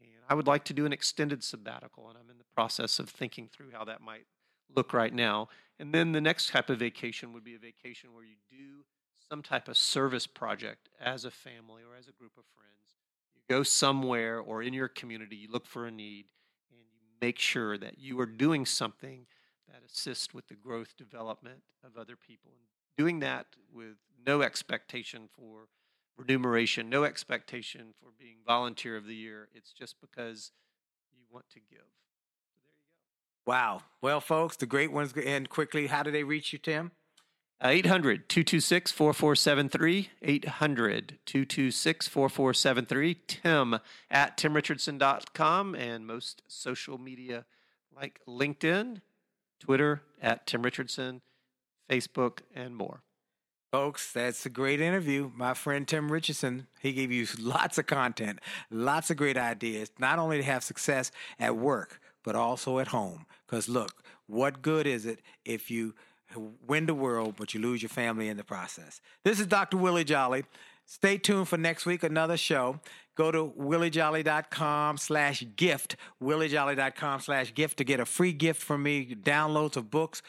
[0.00, 3.08] and I would like to do an extended sabbatical, and I'm in the process of
[3.08, 4.26] thinking through how that might
[4.74, 5.48] look right now.
[5.78, 8.84] And then the next type of vacation would be a vacation where you do
[9.28, 12.95] some type of service project as a family or as a group of friends.
[13.48, 16.26] Go somewhere or in your community, you look for a need,
[16.70, 19.26] and you make sure that you are doing something
[19.68, 22.52] that assists with the growth development of other people.
[22.52, 25.68] And doing that with no expectation for
[26.16, 29.48] remuneration, no expectation for being volunteer of the year.
[29.54, 30.52] It's just because
[31.12, 31.78] you want to give.
[31.78, 32.72] So there you
[33.44, 33.50] go.
[33.50, 33.82] Wow.
[34.00, 35.86] Well, folks, the great ones end quickly.
[35.86, 36.92] How do they reach you, Tim?
[37.58, 40.10] Uh, 800 226 4473.
[40.22, 43.14] 800 226 4473.
[43.26, 43.78] Tim
[44.10, 47.46] at timrichardson.com and most social media
[47.94, 49.00] like LinkedIn,
[49.58, 51.22] Twitter at Tim Richardson,
[51.88, 53.02] Facebook, and more.
[53.72, 55.30] Folks, that's a great interview.
[55.34, 58.38] My friend Tim Richardson, he gave you lots of content,
[58.70, 63.24] lots of great ideas, not only to have success at work, but also at home.
[63.46, 65.94] Because look, what good is it if you
[66.66, 69.00] win the world, but you lose your family in the process?
[69.24, 69.76] This is Dr.
[69.76, 70.44] Willie Jolley.
[70.84, 72.80] Stay tuned for next week, another show.
[73.16, 79.16] Go to williejolley.com slash gift, williejolley.com slash gift to get a free gift from me,
[79.16, 80.22] downloads of books,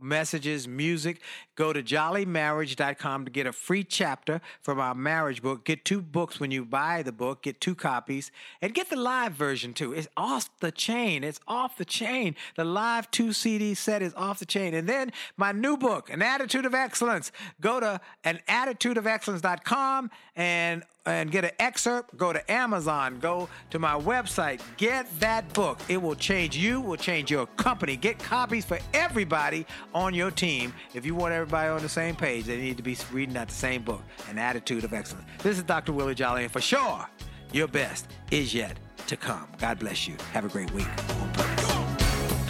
[0.00, 1.20] messages, music.
[1.54, 5.64] Go to jollymarriage.com to get a free chapter from our marriage book.
[5.64, 8.30] Get two books when you buy the book, get two copies,
[8.60, 9.92] and get the live version too.
[9.92, 11.24] It's off the chain.
[11.24, 12.36] It's off the chain.
[12.56, 14.74] The live two CD set is off the chain.
[14.74, 17.32] And then my new book, An Attitude of Excellence.
[17.60, 24.60] Go to anattitudeofexcellence.com and and get an excerpt, go to Amazon, go to my website,
[24.76, 25.78] get that book.
[25.88, 27.96] It will change you, will change your company.
[27.96, 29.45] Get copies for everybody
[29.94, 30.72] on your team.
[30.94, 33.82] If you want everybody on the same page, they need to be reading that same
[33.82, 35.26] book, An Attitude of Excellence.
[35.42, 35.92] This is Dr.
[35.92, 37.06] Willie Jolley, and for sure,
[37.52, 38.76] your best is yet
[39.06, 39.46] to come.
[39.58, 40.16] God bless you.
[40.32, 40.88] Have a great week.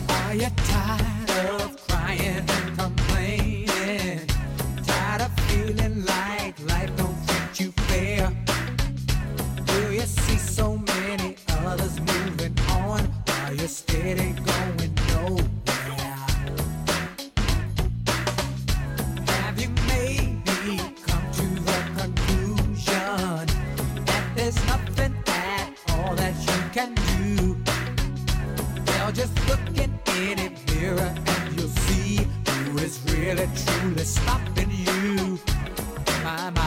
[0.08, 1.30] Are you tired
[1.60, 4.26] of crying and complaining?
[4.86, 8.32] Tired of feeling like life don't treat you fair?
[9.66, 14.55] Do you see so many others moving on while you're steady going
[29.16, 29.34] just
[29.80, 29.98] in
[30.74, 35.38] mirror and you'll see who is really truly stopping you.
[36.22, 36.62] My, make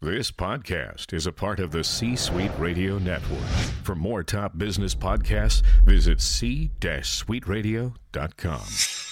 [0.00, 3.46] This podcast is a part of the C Suite Radio Network.
[3.84, 9.05] For more top business podcasts, visit c-suiteradio.com.